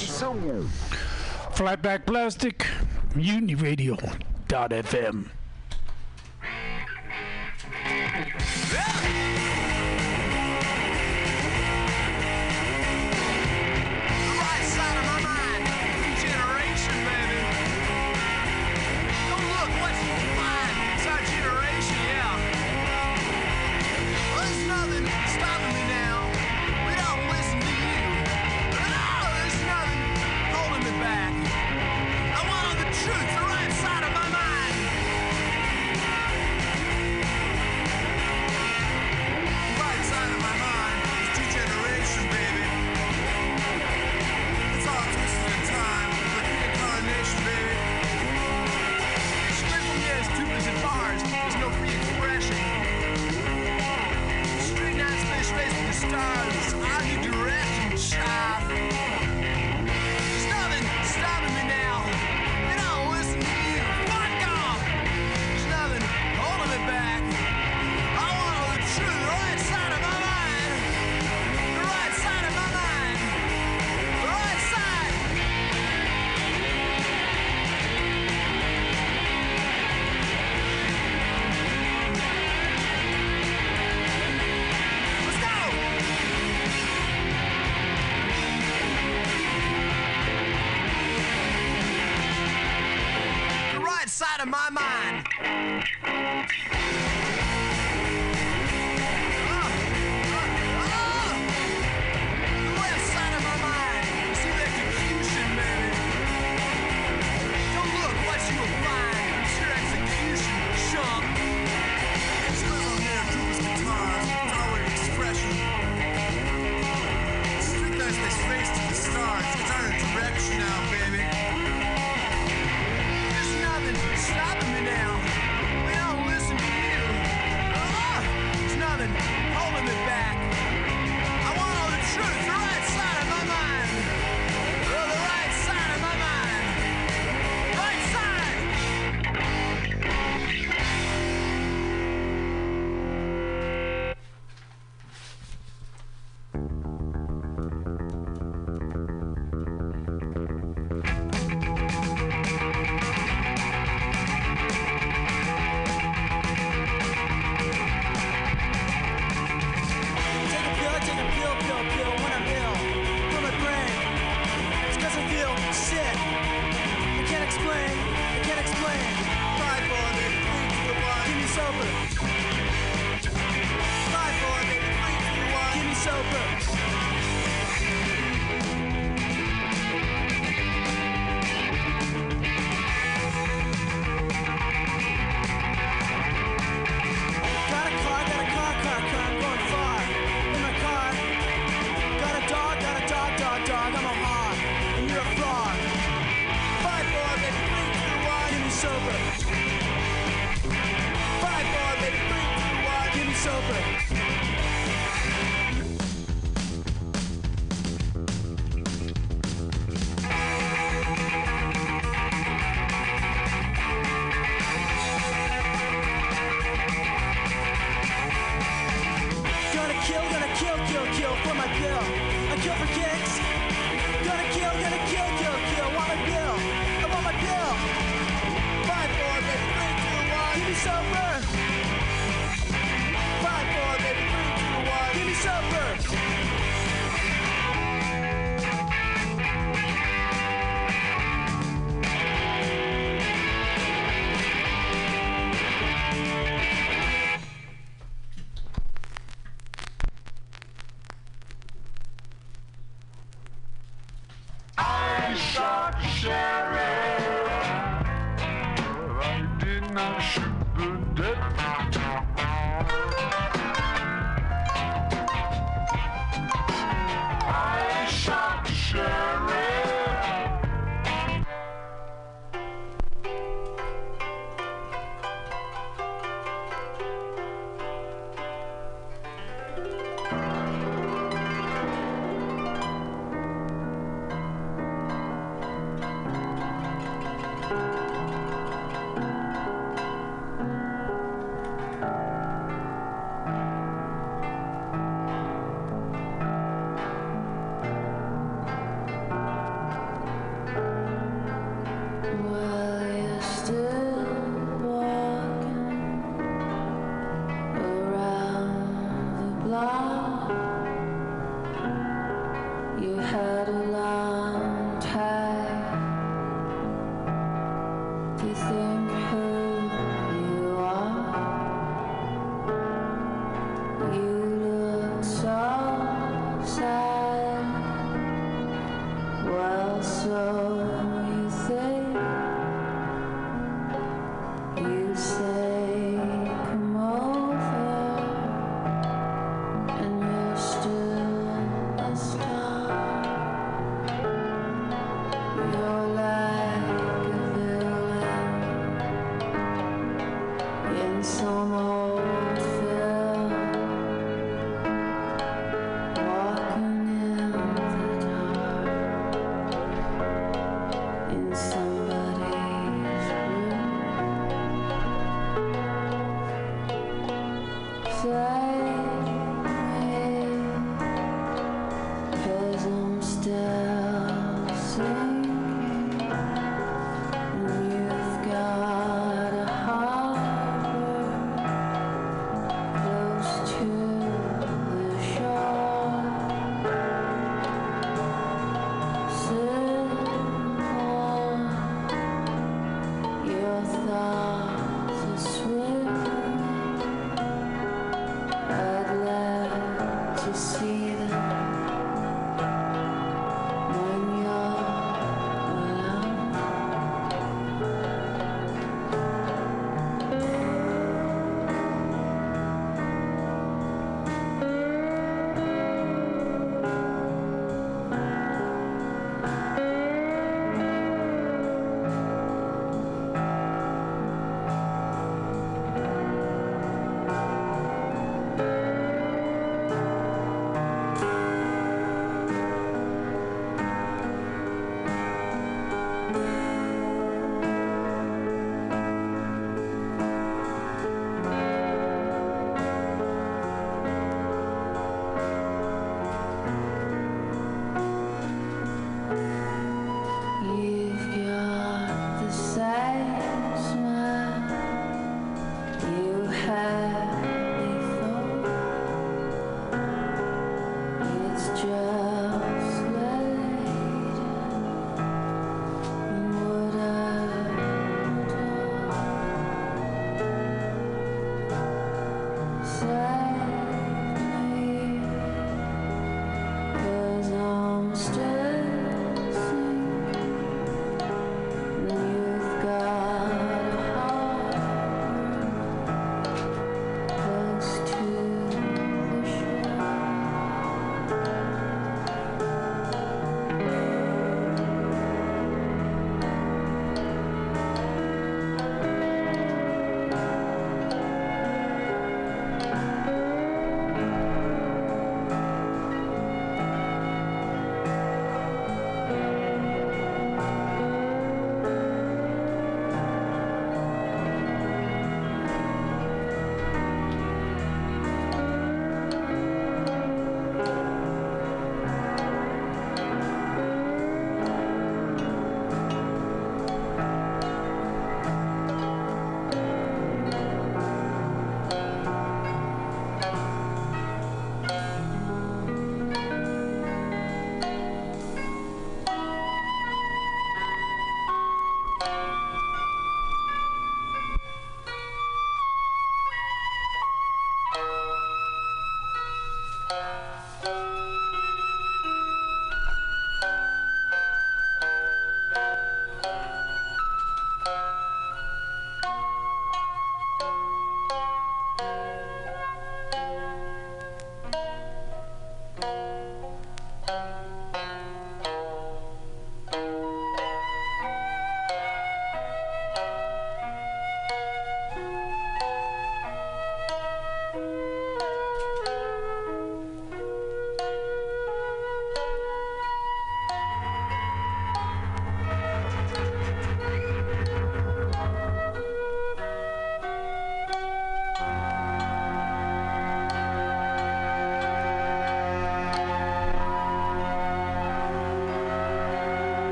Flatback 1.54 2.08
Plastic, 2.08 2.66
Mutiny 3.16 3.56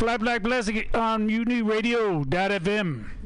Flat 0.00 0.18
Black 0.20 0.42
Blessing 0.42 0.82
on 0.94 1.26
Mutiny 1.26 1.60
Radio.fm. 1.60 3.19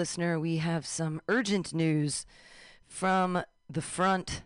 listener, 0.00 0.40
we 0.40 0.56
have 0.56 0.86
some 0.86 1.20
urgent 1.28 1.74
news 1.74 2.24
from 2.86 3.42
the 3.68 3.82
front, 3.82 4.40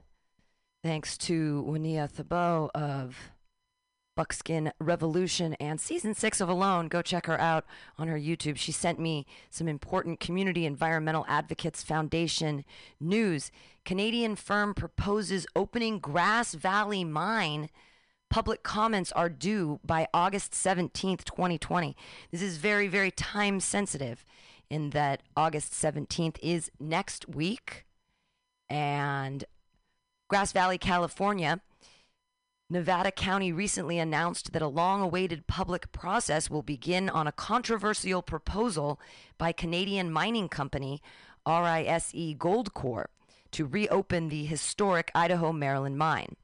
thanks 0.83 1.17
to 1.17 1.65
Woniya 1.65 2.11
Thabot 2.11 2.71
of 2.75 3.17
Buckskin 4.17 4.73
Revolution 4.81 5.55
and 5.61 5.81
season 5.81 6.13
six 6.13 6.41
of 6.41 6.49
Alone. 6.49 6.89
Go 6.89 7.03
check 7.03 7.27
her 7.27 7.41
out 7.41 7.65
on 7.97 8.09
her 8.09 8.19
YouTube. 8.19 8.57
She 8.57 8.73
sent 8.73 8.99
me 8.99 9.27
some 9.49 9.69
important 9.69 10.19
Community 10.19 10.67
Environmental 10.67 11.25
Advocates 11.29 11.85
Foundation 11.85 12.65
news. 12.99 13.53
Canadian 13.85 14.35
firm 14.35 14.75
proposes 14.75 15.47
opening 15.55 16.01
Grass 16.01 16.55
Valley 16.55 17.05
Mine. 17.05 17.71
Public 18.29 18.65
comments 18.65 19.13
are 19.13 19.29
due 19.29 19.79
by 19.85 20.09
August 20.13 20.51
17th, 20.51 21.23
2020. 21.23 21.97
This 22.33 22.43
is 22.43 22.57
very, 22.57 22.89
very 22.89 23.13
time 23.13 23.61
sensitive 23.61 24.25
in 24.71 24.91
that 24.91 25.23
August 25.37 25.73
17th 25.73 26.39
is 26.43 26.71
next 26.81 27.29
week. 27.29 27.85
And 28.69 29.45
Grass 30.29 30.53
Valley, 30.53 30.79
California, 30.79 31.61
Nevada 32.71 33.13
County 33.13 33.53
recently 33.53 33.99
announced 33.99 34.53
that 34.53 34.63
a 34.63 34.67
long 34.67 35.03
awaited 35.03 35.47
public 35.47 35.93
process 35.93 36.49
will 36.49 36.63
begin 36.63 37.11
on 37.11 37.27
a 37.27 37.33
controversial 37.33 38.23
proposal 38.23 38.99
by 39.37 39.53
Canadian 39.53 40.11
mining 40.11 40.49
company 40.49 41.03
RISE 41.47 42.37
Goldcorp 42.39 43.07
to 43.51 43.67
reopen 43.67 44.29
the 44.29 44.47
historic 44.47 45.11
Idaho 45.15 45.53
Maryland 45.53 45.99
mine. 45.99 46.37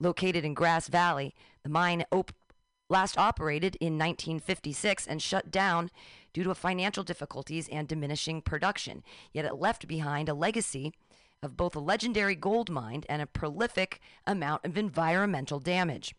Located 0.00 0.44
in 0.44 0.52
Grass 0.52 0.88
Valley, 0.88 1.32
the 1.62 1.70
mine 1.70 2.04
op- 2.10 2.32
last 2.92 3.18
operated 3.18 3.76
in 3.80 3.98
1956 3.98 5.06
and 5.08 5.20
shut 5.20 5.50
down 5.50 5.90
due 6.32 6.44
to 6.44 6.54
financial 6.54 7.02
difficulties 7.02 7.68
and 7.68 7.88
diminishing 7.88 8.42
production. 8.42 9.02
Yet 9.32 9.46
it 9.46 9.54
left 9.54 9.88
behind 9.88 10.28
a 10.28 10.34
legacy 10.34 10.92
of 11.42 11.56
both 11.56 11.74
a 11.74 11.80
legendary 11.80 12.36
gold 12.36 12.70
mine 12.70 13.02
and 13.08 13.20
a 13.20 13.26
prolific 13.26 14.00
amount 14.26 14.64
of 14.64 14.78
environmental 14.78 15.58
damage. 15.58 16.14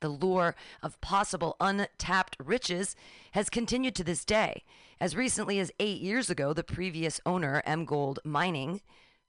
The 0.00 0.08
lure 0.08 0.56
of 0.82 1.00
possible 1.00 1.56
untapped 1.60 2.36
riches 2.42 2.96
has 3.32 3.48
continued 3.48 3.94
to 3.96 4.04
this 4.04 4.24
day. 4.24 4.64
As 4.98 5.14
recently 5.14 5.60
as 5.60 5.70
eight 5.78 6.00
years 6.00 6.28
ago, 6.28 6.52
the 6.52 6.64
previous 6.64 7.20
owner, 7.24 7.62
Emgold 7.66 8.18
Mining, 8.24 8.80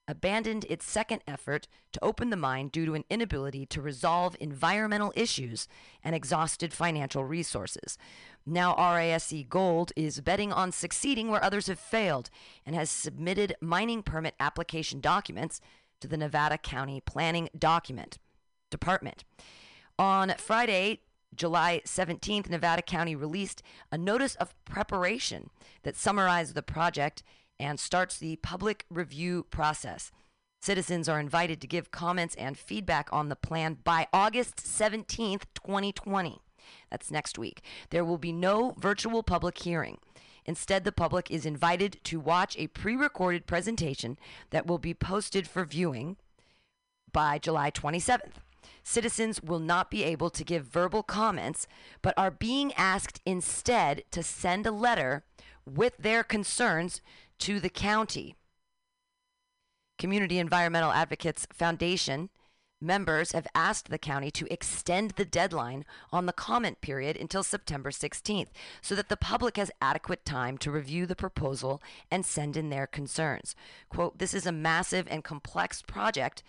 abandoned 0.07 0.65
its 0.69 0.85
second 0.85 1.21
effort 1.27 1.67
to 1.91 2.03
open 2.03 2.29
the 2.29 2.35
mine 2.37 2.67
due 2.67 2.85
to 2.85 2.93
an 2.93 3.05
inability 3.09 3.65
to 3.65 3.81
resolve 3.81 4.35
environmental 4.39 5.13
issues 5.15 5.67
and 6.03 6.13
exhausted 6.13 6.73
financial 6.73 7.23
resources. 7.23 7.97
Now, 8.45 8.75
Rise 8.75 9.33
Gold 9.49 9.93
is 9.95 10.21
betting 10.21 10.51
on 10.51 10.71
succeeding 10.71 11.29
where 11.29 11.43
others 11.43 11.67
have 11.67 11.79
failed 11.79 12.29
and 12.65 12.75
has 12.75 12.89
submitted 12.89 13.55
mining 13.61 14.03
permit 14.03 14.35
application 14.39 14.99
documents 14.99 15.61
to 16.01 16.07
the 16.07 16.17
Nevada 16.17 16.57
County 16.57 16.99
Planning 16.99 17.49
Document 17.57 18.17
Department. 18.69 19.23
On 19.97 20.33
Friday, 20.37 20.99
July 21.35 21.81
17th, 21.85 22.49
Nevada 22.49 22.81
County 22.81 23.15
released 23.15 23.63
a 23.91 23.97
notice 23.97 24.35
of 24.35 24.53
preparation 24.65 25.49
that 25.83 25.95
summarized 25.95 26.55
the 26.55 26.61
project 26.61 27.23
and 27.63 27.79
starts 27.79 28.17
the 28.17 28.35
public 28.37 28.85
review 28.89 29.45
process. 29.49 30.11
Citizens 30.61 31.07
are 31.07 31.19
invited 31.19 31.61
to 31.61 31.67
give 31.67 31.91
comments 31.91 32.35
and 32.35 32.57
feedback 32.57 33.07
on 33.13 33.29
the 33.29 33.37
plan 33.37 33.77
by 33.85 34.05
August 34.11 34.57
17th, 34.57 35.43
2020. 35.53 36.41
That's 36.91 37.09
next 37.09 37.37
week. 37.37 37.61
There 37.89 38.03
will 38.03 38.17
be 38.17 38.33
no 38.33 38.75
virtual 38.77 39.23
public 39.23 39.59
hearing. 39.59 39.97
Instead, 40.45 40.83
the 40.83 40.91
public 40.91 41.31
is 41.31 41.45
invited 41.45 42.01
to 42.03 42.19
watch 42.19 42.57
a 42.57 42.67
pre 42.67 42.97
recorded 42.97 43.47
presentation 43.47 44.17
that 44.49 44.67
will 44.67 44.77
be 44.77 44.93
posted 44.93 45.47
for 45.47 45.63
viewing 45.63 46.17
by 47.13 47.39
July 47.39 47.71
27th. 47.71 48.41
Citizens 48.83 49.41
will 49.41 49.59
not 49.59 49.89
be 49.89 50.03
able 50.03 50.29
to 50.29 50.43
give 50.43 50.65
verbal 50.65 51.01
comments, 51.01 51.65
but 52.01 52.13
are 52.17 52.31
being 52.31 52.73
asked 52.73 53.21
instead 53.25 54.03
to 54.11 54.21
send 54.21 54.65
a 54.65 54.71
letter 54.71 55.23
with 55.65 55.97
their 55.97 56.23
concerns 56.23 57.01
to 57.39 57.59
the 57.59 57.69
county. 57.69 58.35
Community 59.97 60.39
Environmental 60.39 60.91
Advocates 60.91 61.47
Foundation 61.53 62.29
members 62.83 63.31
have 63.31 63.47
asked 63.55 63.89
the 63.89 63.97
county 63.97 64.29
to 64.29 64.51
extend 64.51 65.11
the 65.11 65.25
deadline 65.25 65.85
on 66.11 66.25
the 66.25 66.33
comment 66.33 66.81
period 66.81 67.17
until 67.17 67.43
September 67.43 67.89
16th 67.89 68.49
so 68.81 68.93
that 68.93 69.09
the 69.09 69.17
public 69.17 69.57
has 69.57 69.71
adequate 69.81 70.25
time 70.25 70.57
to 70.57 70.71
review 70.71 71.05
the 71.05 71.15
proposal 71.15 71.81
and 72.11 72.25
send 72.25 72.57
in 72.57 72.69
their 72.69 72.85
concerns. 72.85 73.55
Quote, 73.89 74.17
this 74.17 74.33
is 74.33 74.45
a 74.45 74.51
massive 74.51 75.07
and 75.09 75.23
complex 75.23 75.81
project 75.81 76.43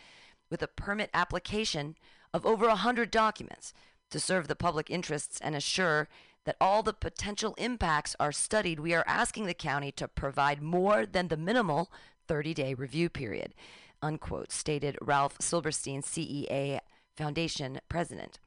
with 0.51 0.63
a 0.63 0.69
permit 0.69 1.11
application 1.15 1.97
of 2.33 2.45
over 2.45 2.67
100 2.67 3.11
documents 3.11 3.73
to 4.11 4.21
serve 4.21 4.49
the 4.49 4.57
public 4.57 4.91
interests 4.91 5.41
and 5.41 5.55
assure 5.55 6.09
that 6.45 6.57
all 6.61 6.83
the 6.83 6.93
potential 6.93 7.55
impacts 7.59 8.15
are 8.21 8.33
studied, 8.33 8.81
we 8.81 8.95
are 8.95 9.05
asking 9.07 9.47
the 9.47 9.55
county 9.55 9.91
to 9.93 10.09
provide 10.09 10.63
more 10.63 11.07
than 11.07 11.29
the 11.29 11.37
minimal 11.37 11.91
30 12.29 12.55
day 12.55 12.75
review 12.75 13.09
period, 13.09 13.55
unquote, 14.03 14.53
stated 14.53 14.97
Ralph 15.01 15.37
Silberstein, 15.41 16.03
CEA 16.03 16.81
Foundation 17.17 17.81
president. 17.89 18.39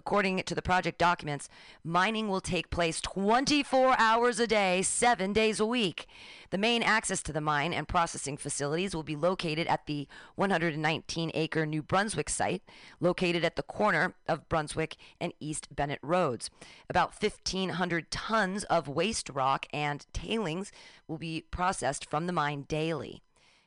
According 0.00 0.44
to 0.44 0.54
the 0.54 0.62
project 0.62 0.96
documents, 0.96 1.50
mining 1.84 2.28
will 2.28 2.40
take 2.40 2.70
place 2.70 3.02
24 3.02 3.96
hours 3.98 4.40
a 4.40 4.46
day, 4.46 4.80
seven 4.80 5.34
days 5.34 5.60
a 5.60 5.66
week. 5.66 6.06
The 6.48 6.56
main 6.56 6.82
access 6.82 7.22
to 7.24 7.34
the 7.34 7.42
mine 7.42 7.74
and 7.74 7.86
processing 7.86 8.38
facilities 8.38 8.94
will 8.94 9.02
be 9.02 9.14
located 9.14 9.66
at 9.66 9.84
the 9.84 10.08
119 10.36 11.32
acre 11.34 11.66
New 11.66 11.82
Brunswick 11.82 12.30
site, 12.30 12.62
located 12.98 13.44
at 13.44 13.56
the 13.56 13.62
corner 13.62 14.14
of 14.26 14.48
Brunswick 14.48 14.96
and 15.20 15.34
East 15.38 15.68
Bennett 15.76 16.00
Roads. 16.02 16.48
About 16.88 17.12
1,500 17.22 18.10
tons 18.10 18.64
of 18.64 18.88
waste 18.88 19.28
rock 19.28 19.66
and 19.70 20.06
tailings 20.14 20.72
will 21.08 21.18
be 21.18 21.44
processed 21.50 22.08
from 22.08 22.26
the 22.26 22.32
mine 22.32 22.62
daily, 22.62 23.22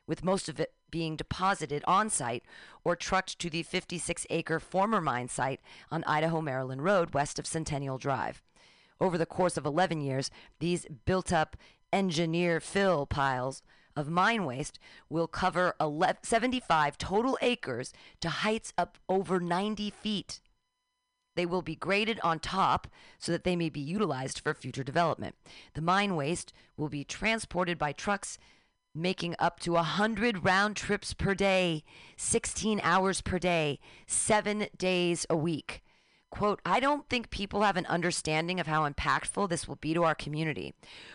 with 0.08 0.24
most 0.24 0.48
of 0.48 0.58
it 0.58 0.72
being 0.94 1.16
deposited 1.16 1.82
on 1.88 2.08
site 2.08 2.44
or 2.84 2.94
trucked 2.94 3.36
to 3.40 3.50
the 3.50 3.64
56 3.64 4.28
acre 4.30 4.60
former 4.60 5.00
mine 5.00 5.26
site 5.26 5.60
on 5.90 6.04
Idaho 6.04 6.40
Maryland 6.40 6.84
Road 6.84 7.14
west 7.14 7.36
of 7.40 7.48
Centennial 7.48 7.98
Drive. 7.98 8.44
Over 9.00 9.18
the 9.18 9.26
course 9.26 9.56
of 9.56 9.66
11 9.66 10.00
years, 10.00 10.30
these 10.60 10.86
built 11.04 11.32
up 11.32 11.56
engineer 11.92 12.60
fill 12.60 13.06
piles 13.06 13.60
of 13.96 14.08
mine 14.08 14.44
waste 14.44 14.78
will 15.08 15.26
cover 15.26 15.74
11, 15.80 16.18
75 16.22 16.96
total 16.96 17.36
acres 17.42 17.92
to 18.20 18.28
heights 18.28 18.72
up 18.78 18.96
over 19.08 19.40
90 19.40 19.90
feet. 19.90 20.40
They 21.34 21.44
will 21.44 21.62
be 21.62 21.74
graded 21.74 22.20
on 22.22 22.38
top 22.38 22.86
so 23.18 23.32
that 23.32 23.42
they 23.42 23.56
may 23.56 23.68
be 23.68 23.80
utilized 23.80 24.38
for 24.38 24.54
future 24.54 24.84
development. 24.84 25.34
The 25.74 25.82
mine 25.82 26.14
waste 26.14 26.52
will 26.76 26.88
be 26.88 27.02
transported 27.02 27.78
by 27.78 27.90
trucks 27.90 28.38
making 28.94 29.34
up 29.38 29.60
to 29.60 29.72
100 29.72 30.44
round 30.44 30.76
trips 30.76 31.14
per 31.14 31.34
day, 31.34 31.84
16 32.16 32.80
hours 32.82 33.20
per 33.20 33.38
day, 33.38 33.80
seven 34.06 34.66
days 34.76 35.26
a 35.28 35.36
week. 35.36 35.82
Quote, 36.34 36.60
I 36.66 36.80
don't 36.80 37.08
think 37.08 37.30
people 37.30 37.62
have 37.62 37.76
an 37.76 37.86
understanding 37.86 38.58
of 38.58 38.66
how 38.66 38.88
impactful 38.88 39.48
this 39.48 39.68
will 39.68 39.76
be 39.76 39.94
to 39.94 40.02
our 40.02 40.16
community. 40.16 40.74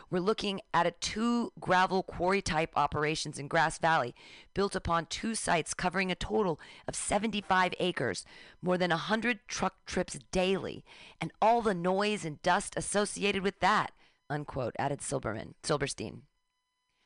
We're 0.10 0.22
looking 0.22 0.62
at 0.74 0.88
a 0.88 0.92
two 0.92 1.52
gravel 1.60 2.04
quarry 2.04 2.42
type 2.42 2.72
operations 2.78 3.38
in 3.38 3.50
Grass 3.50 3.80
Valley, 3.80 4.16
built 4.54 4.78
upon 4.78 5.08
two 5.08 5.36
sites 5.36 5.74
covering 5.74 6.10
a 6.10 6.16
total 6.16 6.58
of 6.88 6.96
75 6.96 7.74
acres, 7.82 8.24
more 8.62 8.78
than 8.78 8.92
100 8.92 9.42
truck 9.50 9.86
trips 9.86 10.18
daily, 10.32 10.86
and 11.20 11.34
all 11.42 11.62
the 11.62 11.74
noise 11.74 12.24
and 12.24 12.42
dust 12.42 12.76
associated 12.78 13.44
with 13.44 13.60
that, 13.60 13.92
unquote, 14.30 14.76
added 14.80 15.00
Silberman, 15.00 15.56
Silberstein. 15.64 16.22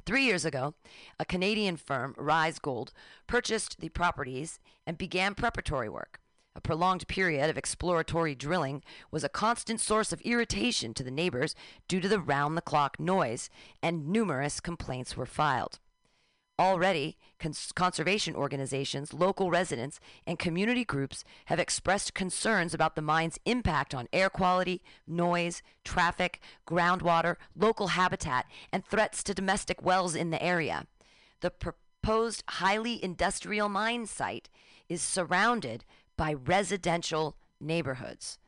Three 0.06 0.26
years 0.26 0.44
ago, 0.44 0.74
a 1.18 1.24
Canadian 1.24 1.78
firm, 1.78 2.14
Rise 2.18 2.60
Gold, 2.60 2.92
purchased 3.26 3.80
the 3.80 3.88
properties 3.88 4.60
and 4.86 4.98
began 4.98 5.34
preparatory 5.34 5.88
work. 5.88 6.20
A 6.56 6.62
prolonged 6.62 7.08
period 7.08 7.50
of 7.50 7.58
exploratory 7.58 8.36
drilling 8.36 8.84
was 9.12 9.24
a 9.24 9.30
constant 9.30 9.80
source 9.80 10.12
of 10.12 10.22
irritation 10.22 10.94
to 10.94 11.04
the 11.04 11.10
neighbors 11.10 11.56
due 11.88 12.02
to 12.02 12.10
the 12.10 12.20
round 12.20 12.58
the 12.58 12.62
clock 12.62 13.00
noise, 13.00 13.50
and 13.82 14.10
numerous 14.10 14.60
complaints 14.60 15.16
were 15.16 15.26
filed. 15.26 15.80
Already, 16.64 17.18
cons- 17.40 17.74
conservation 17.74 18.38
organizations, 18.38 19.14
local 19.14 19.52
residents, 19.52 20.00
and 20.26 20.40
community 20.40 20.86
groups 20.86 21.26
have 21.48 21.60
expressed 21.60 22.14
concerns 22.14 22.74
about 22.74 22.96
the 22.96 23.02
mine's 23.02 23.38
impact 23.44 23.94
on 23.94 24.08
air 24.14 24.30
quality, 24.30 24.82
noise, 25.06 25.62
traffic, 25.84 26.40
groundwater, 26.66 27.36
local 27.54 27.88
habitat, 27.88 28.46
and 28.72 28.86
threats 28.86 29.24
to 29.24 29.34
domestic 29.34 29.84
wells 29.84 30.16
in 30.16 30.30
the 30.30 30.42
area. 30.42 30.88
The 31.42 31.52
proposed 31.52 32.46
highly 32.48 33.04
industrial 33.04 33.68
mine 33.68 34.06
site 34.06 34.48
is 34.88 35.02
surrounded 35.02 35.84
by 36.16 36.32
residential 36.32 37.36
neighborhoods. 37.60 38.40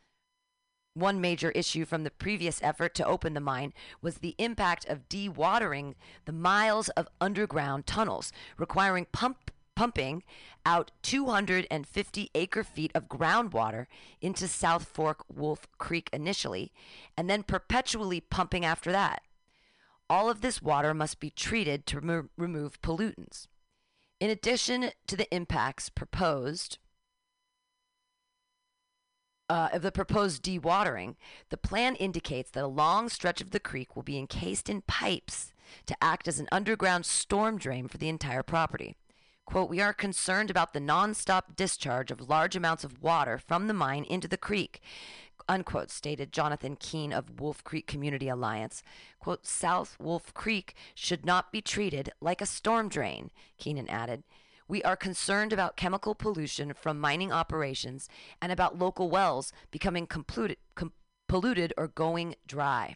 One 0.95 1.19
major 1.19 1.51
issue 1.51 1.83
from 1.83 2.05
the 2.05 2.09
previous 2.09 2.63
effort 2.63 2.95
to 2.95 3.05
open 3.05 3.33
the 3.33 3.41
mine 3.41 3.73
was 4.01 4.19
the 4.19 4.33
impact 4.37 4.85
of 4.85 5.09
dewatering 5.09 5.95
the 6.23 6.31
miles 6.31 6.87
of 6.89 7.09
underground 7.19 7.85
tunnels, 7.85 8.31
requiring 8.57 9.05
pump 9.11 9.51
pumping 9.75 10.23
out 10.65 10.91
250 11.01 12.31
acre 12.33 12.63
feet 12.63 12.91
of 12.95 13.09
groundwater 13.09 13.87
into 14.21 14.47
South 14.47 14.85
Fork 14.85 15.25
Wolf 15.27 15.67
Creek 15.77 16.09
initially, 16.13 16.71
and 17.17 17.29
then 17.29 17.43
perpetually 17.43 18.21
pumping 18.21 18.63
after 18.63 18.89
that. 18.93 19.21
All 20.09 20.29
of 20.29 20.39
this 20.39 20.61
water 20.61 20.93
must 20.93 21.19
be 21.19 21.29
treated 21.29 21.85
to 21.87 21.99
remo- 21.99 22.29
remove 22.37 22.81
pollutants. 22.81 23.47
In 24.21 24.29
addition 24.29 24.91
to 25.07 25.17
the 25.17 25.33
impacts 25.35 25.89
proposed 25.89 26.77
uh, 29.49 29.69
of 29.73 29.81
the 29.81 29.91
proposed 29.91 30.43
dewatering, 30.43 31.15
the 31.49 31.57
plan 31.57 31.95
indicates 31.95 32.51
that 32.51 32.63
a 32.63 32.67
long 32.67 33.09
stretch 33.09 33.41
of 33.41 33.51
the 33.51 33.59
creek 33.59 33.95
will 33.95 34.03
be 34.03 34.17
encased 34.17 34.69
in 34.69 34.81
pipes 34.81 35.53
to 35.85 35.95
act 36.01 36.27
as 36.27 36.39
an 36.39 36.47
underground 36.51 37.05
storm 37.05 37.57
drain 37.57 37.87
for 37.87 37.97
the 37.97 38.09
entire 38.09 38.43
property. 38.43 38.95
Quote, 39.45 39.69
we 39.69 39.79
are 39.79 39.93
concerned 39.93 40.49
about 40.49 40.73
the 40.73 40.79
nonstop 40.79 41.55
discharge 41.55 42.09
of 42.09 42.29
large 42.29 42.55
amounts 42.55 42.83
of 42.83 43.03
water 43.03 43.37
from 43.37 43.67
the 43.67 43.73
mine 43.75 44.03
into 44.03 44.27
the 44.27 44.37
creek, 44.37 44.81
unquote, 45.47 45.91
stated 45.91 46.33
Jonathan 46.33 46.75
Keene 46.75 47.13
of 47.13 47.39
Wolf 47.39 47.63
Creek 47.63 47.85
Community 47.85 48.27
Alliance. 48.27 48.81
Quote, 49.19 49.45
South 49.45 49.97
Wolf 49.99 50.33
Creek 50.33 50.73
should 50.95 51.25
not 51.25 51.51
be 51.51 51.61
treated 51.61 52.11
like 52.19 52.41
a 52.41 52.47
storm 52.47 52.89
drain, 52.89 53.29
Keenan 53.59 53.87
added. 53.87 54.23
We 54.67 54.81
are 54.83 54.95
concerned 54.95 55.53
about 55.53 55.77
chemical 55.77 56.15
pollution 56.15 56.73
from 56.73 56.99
mining 56.99 57.31
operations 57.31 58.09
and 58.41 58.51
about 58.51 58.79
local 58.79 59.09
wells 59.09 59.53
becoming 59.69 60.07
compluted, 60.07 60.57
com- 60.73 60.93
polluted 61.27 61.71
or 61.77 61.87
going 61.87 62.35
dry. 62.47 62.95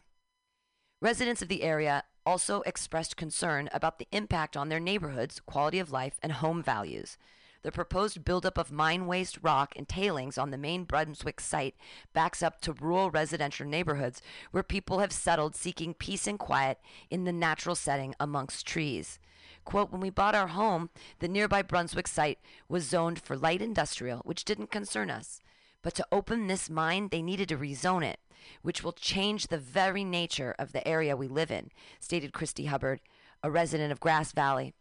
Residents 1.00 1.42
of 1.42 1.48
the 1.48 1.62
area 1.62 2.04
also 2.26 2.62
expressed 2.62 3.16
concern 3.16 3.68
about 3.72 3.98
the 3.98 4.08
impact 4.10 4.56
on 4.56 4.68
their 4.68 4.80
neighborhoods, 4.80 5.40
quality 5.46 5.78
of 5.78 5.92
life, 5.92 6.18
and 6.22 6.32
home 6.32 6.62
values. 6.62 7.16
The 7.62 7.70
proposed 7.70 8.24
buildup 8.24 8.58
of 8.58 8.72
mine 8.72 9.06
waste 9.06 9.38
rock 9.42 9.74
and 9.76 9.86
tailings 9.86 10.38
on 10.38 10.50
the 10.50 10.58
main 10.58 10.84
Brunswick 10.84 11.40
site 11.40 11.76
backs 12.12 12.42
up 12.42 12.60
to 12.62 12.72
rural 12.72 13.10
residential 13.10 13.66
neighborhoods 13.66 14.22
where 14.50 14.62
people 14.62 14.98
have 14.98 15.12
settled 15.12 15.54
seeking 15.54 15.94
peace 15.94 16.26
and 16.26 16.38
quiet 16.38 16.78
in 17.10 17.24
the 17.24 17.32
natural 17.32 17.74
setting 17.76 18.14
amongst 18.18 18.66
trees. 18.66 19.18
Quote, 19.64 19.92
when 19.92 20.00
we 20.00 20.10
bought 20.10 20.34
our 20.34 20.48
home, 20.48 20.90
the 21.18 21.28
nearby 21.28 21.62
Brunswick 21.62 22.08
site 22.08 22.38
was 22.68 22.84
zoned 22.84 23.20
for 23.20 23.36
light 23.36 23.62
industrial, 23.62 24.18
which 24.24 24.44
didn't 24.44 24.70
concern 24.70 25.10
us. 25.10 25.40
But 25.82 25.94
to 25.94 26.06
open 26.10 26.46
this 26.46 26.68
mine, 26.68 27.08
they 27.10 27.22
needed 27.22 27.48
to 27.50 27.56
rezone 27.56 28.04
it, 28.04 28.20
which 28.62 28.82
will 28.82 28.92
change 28.92 29.46
the 29.46 29.58
very 29.58 30.04
nature 30.04 30.54
of 30.58 30.72
the 30.72 30.86
area 30.86 31.16
we 31.16 31.28
live 31.28 31.50
in, 31.50 31.70
stated 31.98 32.32
Christy 32.32 32.66
Hubbard, 32.66 33.00
a 33.42 33.50
resident 33.50 33.92
of 33.92 34.00
Grass 34.00 34.32
Valley. 34.32 34.74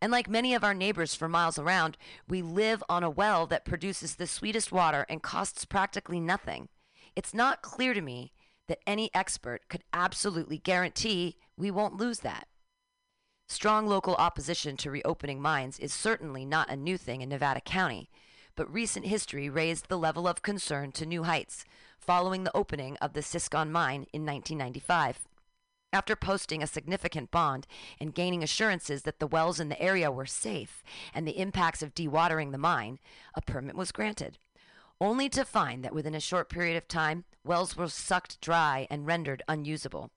And 0.00 0.12
like 0.12 0.28
many 0.28 0.54
of 0.54 0.62
our 0.62 0.74
neighbors 0.74 1.14
for 1.14 1.28
miles 1.28 1.58
around, 1.58 1.96
we 2.28 2.42
live 2.42 2.82
on 2.88 3.02
a 3.02 3.10
well 3.10 3.46
that 3.46 3.64
produces 3.64 4.14
the 4.14 4.26
sweetest 4.26 4.70
water 4.70 5.06
and 5.08 5.22
costs 5.22 5.64
practically 5.64 6.20
nothing. 6.20 6.68
It's 7.14 7.32
not 7.32 7.62
clear 7.62 7.94
to 7.94 8.02
me 8.02 8.32
that 8.68 8.80
any 8.86 9.10
expert 9.14 9.68
could 9.68 9.84
absolutely 9.92 10.58
guarantee 10.58 11.36
we 11.56 11.70
won't 11.70 11.96
lose 11.96 12.20
that. 12.20 12.48
Strong 13.48 13.86
local 13.86 14.16
opposition 14.16 14.76
to 14.76 14.90
reopening 14.90 15.40
mines 15.40 15.78
is 15.78 15.92
certainly 15.92 16.44
not 16.44 16.68
a 16.68 16.76
new 16.76 16.98
thing 16.98 17.20
in 17.20 17.28
Nevada 17.28 17.60
County, 17.60 18.10
but 18.56 18.72
recent 18.72 19.06
history 19.06 19.48
raised 19.48 19.88
the 19.88 19.98
level 19.98 20.26
of 20.26 20.42
concern 20.42 20.90
to 20.92 21.06
new 21.06 21.22
heights 21.22 21.64
following 22.00 22.42
the 22.42 22.56
opening 22.56 22.96
of 22.96 23.12
the 23.12 23.22
Siskon 23.22 23.70
mine 23.70 24.06
in 24.12 24.26
1995. 24.26 25.28
After 25.92 26.16
posting 26.16 26.60
a 26.62 26.66
significant 26.66 27.30
bond 27.30 27.68
and 28.00 28.14
gaining 28.14 28.42
assurances 28.42 29.02
that 29.02 29.20
the 29.20 29.28
wells 29.28 29.60
in 29.60 29.68
the 29.68 29.80
area 29.80 30.10
were 30.10 30.26
safe 30.26 30.82
and 31.14 31.26
the 31.26 31.38
impacts 31.38 31.82
of 31.82 31.94
dewatering 31.94 32.50
the 32.50 32.58
mine, 32.58 32.98
a 33.34 33.40
permit 33.40 33.76
was 33.76 33.92
granted, 33.92 34.38
only 35.00 35.28
to 35.28 35.44
find 35.44 35.84
that 35.84 35.94
within 35.94 36.14
a 36.14 36.20
short 36.20 36.48
period 36.48 36.76
of 36.76 36.88
time, 36.88 37.24
wells 37.44 37.76
were 37.76 37.88
sucked 37.88 38.40
dry 38.40 38.88
and 38.90 39.06
rendered 39.06 39.42
unusable. 39.46 40.10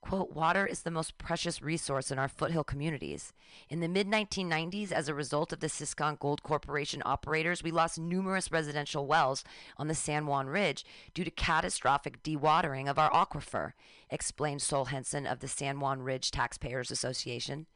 Quote, 0.00 0.32
water 0.32 0.64
is 0.64 0.82
the 0.82 0.90
most 0.90 1.18
precious 1.18 1.60
resource 1.60 2.10
in 2.10 2.18
our 2.18 2.28
foothill 2.28 2.64
communities. 2.64 3.32
In 3.68 3.80
the 3.80 3.88
mid 3.88 4.06
1990s, 4.06 4.92
as 4.92 5.08
a 5.08 5.14
result 5.14 5.52
of 5.52 5.60
the 5.60 5.68
Siskon 5.68 6.18
Gold 6.18 6.42
Corporation 6.42 7.02
operators, 7.04 7.62
we 7.62 7.70
lost 7.70 7.98
numerous 7.98 8.52
residential 8.52 9.06
wells 9.06 9.44
on 9.76 9.88
the 9.88 9.94
San 9.94 10.26
Juan 10.26 10.46
Ridge 10.46 10.84
due 11.14 11.24
to 11.24 11.30
catastrophic 11.30 12.22
dewatering 12.22 12.88
of 12.88 12.98
our 12.98 13.10
aquifer, 13.10 13.72
explained 14.08 14.62
Sol 14.62 14.86
Henson 14.86 15.26
of 15.26 15.40
the 15.40 15.48
San 15.48 15.80
Juan 15.80 16.00
Ridge 16.00 16.30
Taxpayers 16.30 16.90
Association. 16.90 17.66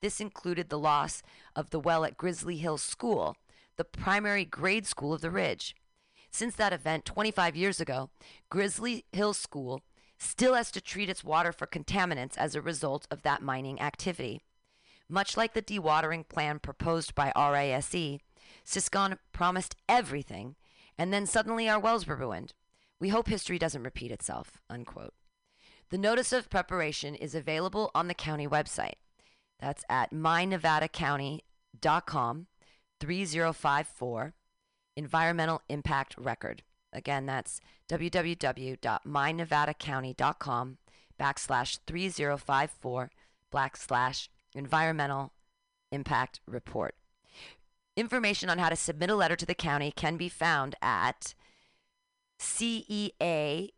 This 0.00 0.20
included 0.20 0.68
the 0.68 0.78
loss 0.78 1.22
of 1.56 1.70
the 1.70 1.80
well 1.80 2.04
at 2.04 2.16
Grizzly 2.16 2.56
Hill 2.56 2.78
School, 2.78 3.36
the 3.76 3.84
primary 3.84 4.44
grade 4.44 4.86
school 4.86 5.12
of 5.12 5.20
the 5.20 5.30
Ridge. 5.30 5.74
Since 6.30 6.56
that 6.56 6.72
event 6.72 7.04
25 7.04 7.56
years 7.56 7.80
ago, 7.80 8.10
Grizzly 8.48 9.04
Hill 9.12 9.34
School 9.34 9.82
still 10.18 10.54
has 10.54 10.70
to 10.72 10.80
treat 10.80 11.10
its 11.10 11.24
water 11.24 11.52
for 11.52 11.66
contaminants 11.66 12.36
as 12.36 12.54
a 12.54 12.62
result 12.62 13.06
of 13.10 13.22
that 13.22 13.42
mining 13.42 13.80
activity. 13.80 14.42
Much 15.08 15.36
like 15.36 15.54
the 15.54 15.62
dewatering 15.62 16.28
plan 16.28 16.58
proposed 16.58 17.14
by 17.14 17.30
Rise, 17.36 17.94
Siskon 18.64 19.18
promised 19.32 19.76
everything, 19.88 20.56
and 20.96 21.12
then 21.12 21.26
suddenly 21.26 21.68
our 21.68 21.78
wells 21.78 22.06
were 22.06 22.16
ruined. 22.16 22.54
We 22.98 23.10
hope 23.10 23.28
history 23.28 23.58
doesn't 23.58 23.82
repeat 23.82 24.10
itself. 24.10 24.62
Unquote. 24.70 25.12
The 25.90 25.98
notice 25.98 26.32
of 26.32 26.48
preparation 26.48 27.14
is 27.14 27.34
available 27.34 27.90
on 27.94 28.08
the 28.08 28.14
county 28.14 28.48
website. 28.48 28.94
That's 29.60 29.84
at 29.88 30.12
mynevadacounty.com 30.12 32.46
3054 33.00 34.34
Environmental 34.96 35.60
Impact 35.68 36.14
Record. 36.16 36.62
Again, 36.94 37.26
that's 37.26 37.60
www.mynevadacounty.com 37.88 40.78
backslash 41.20 41.78
3054 41.86 43.10
backslash 43.52 44.28
environmental 44.54 45.32
impact 45.92 46.40
report. 46.46 46.94
Information 47.96 48.50
on 48.50 48.58
how 48.58 48.68
to 48.68 48.76
submit 48.76 49.10
a 49.10 49.14
letter 49.14 49.36
to 49.36 49.46
the 49.46 49.54
county 49.54 49.92
can 49.92 50.16
be 50.16 50.28
found 50.28 50.74
at 50.82 51.34
cea-nc.org 52.38 53.70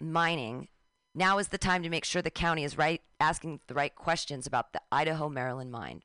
mining. 0.00 0.68
Now 1.14 1.38
is 1.38 1.48
the 1.48 1.56
time 1.56 1.82
to 1.82 1.88
make 1.88 2.04
sure 2.04 2.20
the 2.20 2.30
county 2.30 2.64
is 2.64 2.76
right 2.76 3.00
asking 3.18 3.60
the 3.66 3.74
right 3.74 3.94
questions 3.94 4.46
about 4.46 4.74
the 4.74 4.82
Idaho 4.92 5.30
Maryland 5.30 5.72
mine. 5.72 6.02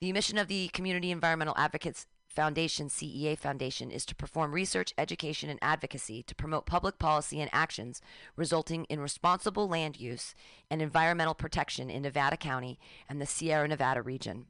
The 0.00 0.12
mission 0.12 0.38
of 0.38 0.46
the 0.46 0.68
Community 0.68 1.10
Environmental 1.10 1.56
Advocates 1.56 2.06
Foundation, 2.32 2.88
CEA 2.88 3.38
Foundation, 3.38 3.90
is 3.90 4.04
to 4.06 4.14
perform 4.14 4.52
research, 4.52 4.92
education, 4.96 5.50
and 5.50 5.58
advocacy 5.62 6.22
to 6.24 6.34
promote 6.34 6.66
public 6.66 6.98
policy 6.98 7.40
and 7.40 7.50
actions 7.52 8.00
resulting 8.36 8.84
in 8.86 9.00
responsible 9.00 9.68
land 9.68 10.00
use 10.00 10.34
and 10.70 10.80
environmental 10.80 11.34
protection 11.34 11.90
in 11.90 12.02
Nevada 12.02 12.36
County 12.36 12.78
and 13.08 13.20
the 13.20 13.26
Sierra 13.26 13.68
Nevada 13.68 14.02
region. 14.02 14.46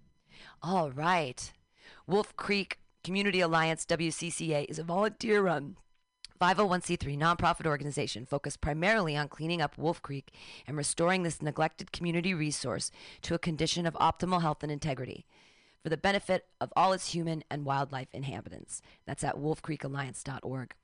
All 0.63 0.91
right. 0.91 1.53
Wolf 2.07 2.37
Creek 2.37 2.79
Community 3.05 3.41
Alliance, 3.41 3.85
WCCA, 3.85 4.67
is 4.69 4.79
a 4.79 4.85
volunteer 4.85 5.43
run 5.43 5.77
501c3 6.41 7.17
nonprofit 7.17 7.67
organization 7.67 8.27
focused 8.27 8.61
primarily 8.61 9.17
on 9.17 9.29
cleaning 9.29 9.63
up 9.63 9.79
Wolf 9.79 10.03
Creek 10.03 10.33
and 10.67 10.77
restoring 10.77 11.23
this 11.23 11.41
neglected 11.41 11.93
community 11.93 12.35
resource 12.35 12.91
to 13.23 13.35
a 13.35 13.39
condition 13.39 13.87
of 13.87 13.95
optimal 13.95 14.43
health 14.43 14.65
and 14.65 14.73
integrity 14.73 15.25
for 15.83 15.89
the 15.89 15.97
benefit 15.97 16.47
of 16.61 16.73
all 16.77 16.93
its 16.93 17.13
human 17.13 17.43
and 17.51 17.65
wildlife 17.65 18.09
inhabitants. 18.13 18.83
That's 19.07 19.25
at 19.25 19.37
wolfcreekalliance.org. 19.37 20.75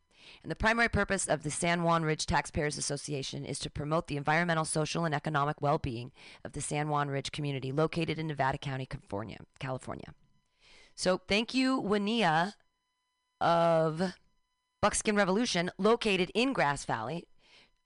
And 0.43 0.51
the 0.51 0.57
primary 0.57 0.89
purpose 0.89 1.27
of 1.27 1.43
the 1.43 1.51
San 1.51 1.83
Juan 1.83 2.03
Ridge 2.03 2.27
Taxpayers 2.27 2.77
Association 2.77 3.45
is 3.45 3.59
to 3.61 3.70
promote 3.70 4.09
the 4.09 4.16
environmental, 4.16 4.65
social, 4.65 5.05
and 5.05 5.15
economic 5.15 5.62
well 5.62 5.79
being 5.79 6.12
of 6.45 6.53
the 6.53 6.61
San 6.61 6.89
Juan 6.89 7.09
Ridge 7.09 7.33
community 7.33 7.73
located 7.73 8.19
in 8.19 8.27
Nevada 8.27 8.59
County, 8.59 8.87
California. 8.87 9.39
California. 9.59 10.15
So 10.95 11.19
thank 11.29 11.55
you, 11.55 11.81
Woniya 11.81 12.55
of 13.41 14.15
Buckskin 14.83 15.16
Revolution, 15.16 15.70
located 15.79 16.31
in 16.35 16.53
Grass 16.53 16.85
Valley. 16.85 17.25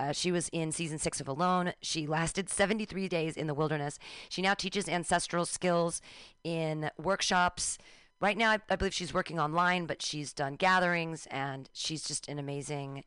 Uh, 0.02 0.10
she 0.10 0.32
was 0.32 0.48
in 0.48 0.72
season 0.72 0.98
six 0.98 1.20
of 1.20 1.28
Alone. 1.28 1.74
She 1.80 2.08
lasted 2.08 2.50
73 2.50 3.08
days 3.08 3.36
in 3.36 3.46
the 3.46 3.54
wilderness. 3.54 4.00
She 4.28 4.42
now 4.42 4.54
teaches 4.54 4.88
ancestral 4.88 5.46
skills 5.46 6.02
in 6.42 6.90
workshops. 6.98 7.78
Right 8.20 8.36
now, 8.36 8.50
I, 8.50 8.58
I 8.68 8.74
believe 8.74 8.94
she's 8.94 9.14
working 9.14 9.38
online, 9.38 9.86
but 9.86 10.02
she's 10.02 10.32
done 10.32 10.54
gatherings 10.54 11.28
and 11.30 11.70
she's 11.72 12.02
just 12.02 12.26
an 12.26 12.40
amazing 12.40 13.04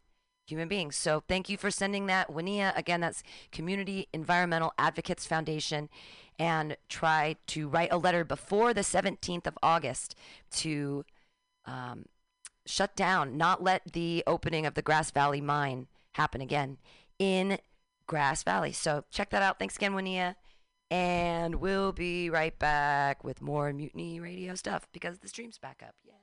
human 0.48 0.70
being. 0.70 0.90
So 0.92 1.22
thank 1.28 1.50
you 1.50 1.58
for 1.58 1.70
sending 1.70 2.06
that. 2.06 2.32
Woniya, 2.32 2.78
again, 2.78 3.02
that's 3.02 3.24
Community 3.52 4.08
Environmental 4.14 4.74
Advocates 4.78 5.26
Foundation. 5.26 5.90
And 6.40 6.78
try 6.88 7.36
to 7.48 7.68
write 7.68 7.92
a 7.92 7.98
letter 7.98 8.24
before 8.24 8.74
the 8.74 8.82
17th 8.82 9.48
of 9.48 9.58
August 9.62 10.16
to 10.52 11.04
um, 11.66 12.06
shut 12.66 12.96
down, 12.96 13.36
not 13.36 13.62
let 13.62 13.92
the 13.92 14.24
opening 14.26 14.66
of 14.66 14.76
the 14.76 14.82
Grass 14.82 15.12
Valley 15.12 15.42
mine 15.42 15.88
happen 16.16 16.42
again 16.42 16.78
in 17.20 17.58
Grass 18.08 18.44
Valley. 18.44 18.72
So 18.72 19.04
check 19.12 19.30
that 19.32 19.42
out. 19.42 19.60
Thanks 19.60 19.76
again, 19.76 19.94
Woniya. 19.94 20.36
And 20.92 21.56
we'll 21.56 21.92
be 21.92 22.30
right 22.30 22.58
back 22.58 23.24
with 23.24 23.42
more 23.42 23.74
Mutiny 23.74 24.20
Radio 24.20 24.56
stuff 24.56 24.88
because 24.94 25.20
the 25.20 25.28
stream's 25.28 25.58
back 25.58 25.82
up. 25.84 25.96
Yeah. 26.06 26.14